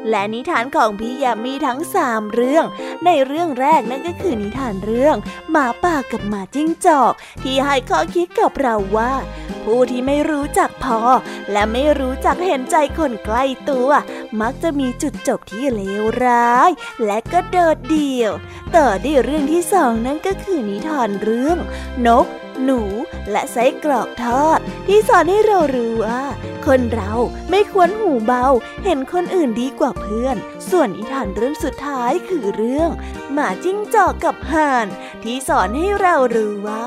[0.10, 2.66] และนิทานของพี่ยามีทั้งสามเรื่อง
[3.06, 5.16] ในเรื่องแรกนั่นก็คือนิทานเรื่อง
[5.52, 9.14] หมาป่ากับหมาจิ้งจอก ที่ให้ข้อคิดกับเราว่า
[9.64, 11.00] ผู้ที่ไม่รู้จักพอ
[11.52, 13.90] และไม่รู้จักเห็นใจคนใกล้ตัว
[14.42, 16.70] มักจะมีจุดจบที่เลวร้าย
[17.06, 18.32] และก็โดดเดี่ยว
[18.76, 21.58] ต่อด้วยเรื่องที่สองนั่นก็คือนิทานเรื่อง
[22.08, 22.28] นก
[22.64, 22.82] หนู
[23.32, 26.22] และไส้กรอกทอด ที่สอนให้เรารู้ว่า
[26.68, 27.14] คนเรา
[27.50, 28.46] ไม่ควรหูเบา
[28.84, 30.36] เห็นคนอื่นดีกว่าเพื่อน
[30.70, 32.90] ส่วนนิทานเรื่องสุดท้ายคือเรื่อง
[33.34, 34.88] หมาจิ้งจอกกับห่าน
[35.24, 36.86] ที่สอนให้เรารู้ว่า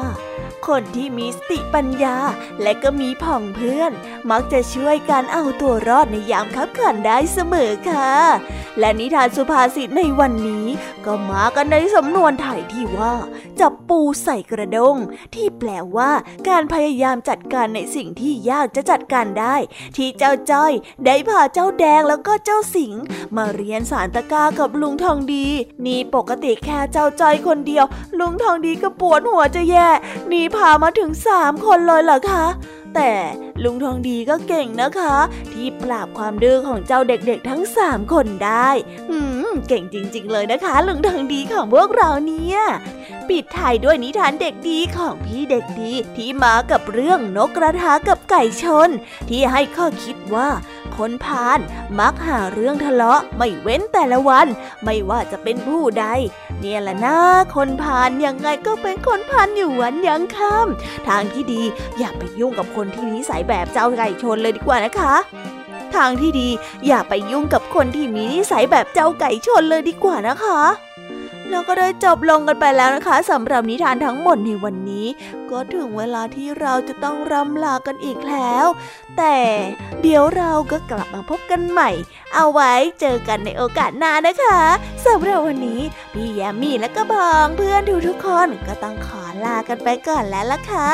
[0.68, 2.16] คนที่มีสติปัญญา
[2.62, 3.92] และก็มีผ่องเพื่อน
[4.30, 8.10] มักจะช่วยกันเอาตัวรอดในยามขับขันได้เสมอค่ะ
[8.78, 10.66] และนิทานสุภาษิตในวันนี้
[11.04, 13.14] ก็มากันในสำนวนไทยที่ว่า
[13.60, 14.96] จับปูใส่กระดง
[15.34, 16.10] ที่แปลว่า
[16.48, 19.56] การพยายามจัดการในสิ่งที่ยากจะจัดการได้
[19.96, 20.72] ที่เจ้าจ้อย
[21.06, 22.92] ได้พาเจ้าแดงแล้วก็เจ้าสิง
[23.36, 25.46] มาเรียนสารตะกากับลุงทองดี
[25.86, 27.84] นี่ปกติแค่เจ้าจ้อยคนเดียว
[28.18, 29.88] ลุงทองดีก็ปวดหัวจะแย่
[30.32, 32.46] นี่พามาถึงสามคนเลยเหรอคะ
[32.94, 33.12] แต่
[33.64, 35.14] ลุงทองดีก็เก่งนะคะ
[35.52, 38.68] ที่ปราบความดื้อของเจ้าเด็กๆทั้งสามคนได้
[39.10, 42.60] หืมเก่งจริง ๆ เลยนะคะ ลุงทองดีของพวกเราเนี่ย
[43.28, 48.88] ปิดท้ายด้วยนิทานเด็กดีของพี่เด็กดีที่มากับเรื่องนกกระทากับไก่ชน
[49.28, 50.48] ที่ให้ข้อคิดว่า
[50.96, 51.58] คนพาล
[51.98, 54.46] มักหาเรื่องทะเลาะไม่เว้นแต่ละวัน
[54.84, 56.06] ไม่ว่าจะเป็นผู้ใด
[56.64, 57.18] เนี่ยแหละนะ
[57.54, 61.62] คนพานยังไงก็เป็นคนพานอยู่วันยังค่ำทางที่ดี
[61.98, 65.14] อย่าไปยุ่งกับคนที่นิสัยแบบเจ้าไก่ชนเลยดีกว่านะคะ
[65.94, 66.48] ทางที่ดี
[66.86, 70.60] อย่าไปยุ่งกับคนที่มีนิสัยแบบเจ้าไก่ชนเลยดีกว่านะคะ
[71.50, 75.06] แล้วก็ได้จบลงกันไปแล้วนะคะสำหรับนิทานทั้งหมดในวันนี้
[75.50, 78.66] ก็ถึงเวลาที่เราจะต้องรำลากันอีกแล้ว
[79.16, 79.38] แต่
[80.02, 81.90] เดี๋ยวเราก็กลับมาพบกันใหม่
[82.34, 84.60] เอาไว้เจอกันในโอกาสหน้านะคะ
[85.06, 85.80] สำหรับวันนี้
[86.12, 90.88] พี่แยมมี่และก็บองเพื่อนทุกๆคนก็ต้องขอลากันไปก่อนแล้วล่ะค่ะ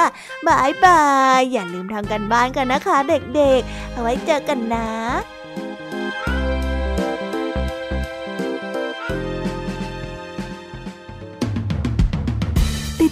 [0.47, 1.03] บายบา
[1.39, 4.89] ยอย่าลืมทำกันบ้านกันนะคะ เด็กๆ เอาไว้เจอกันนะ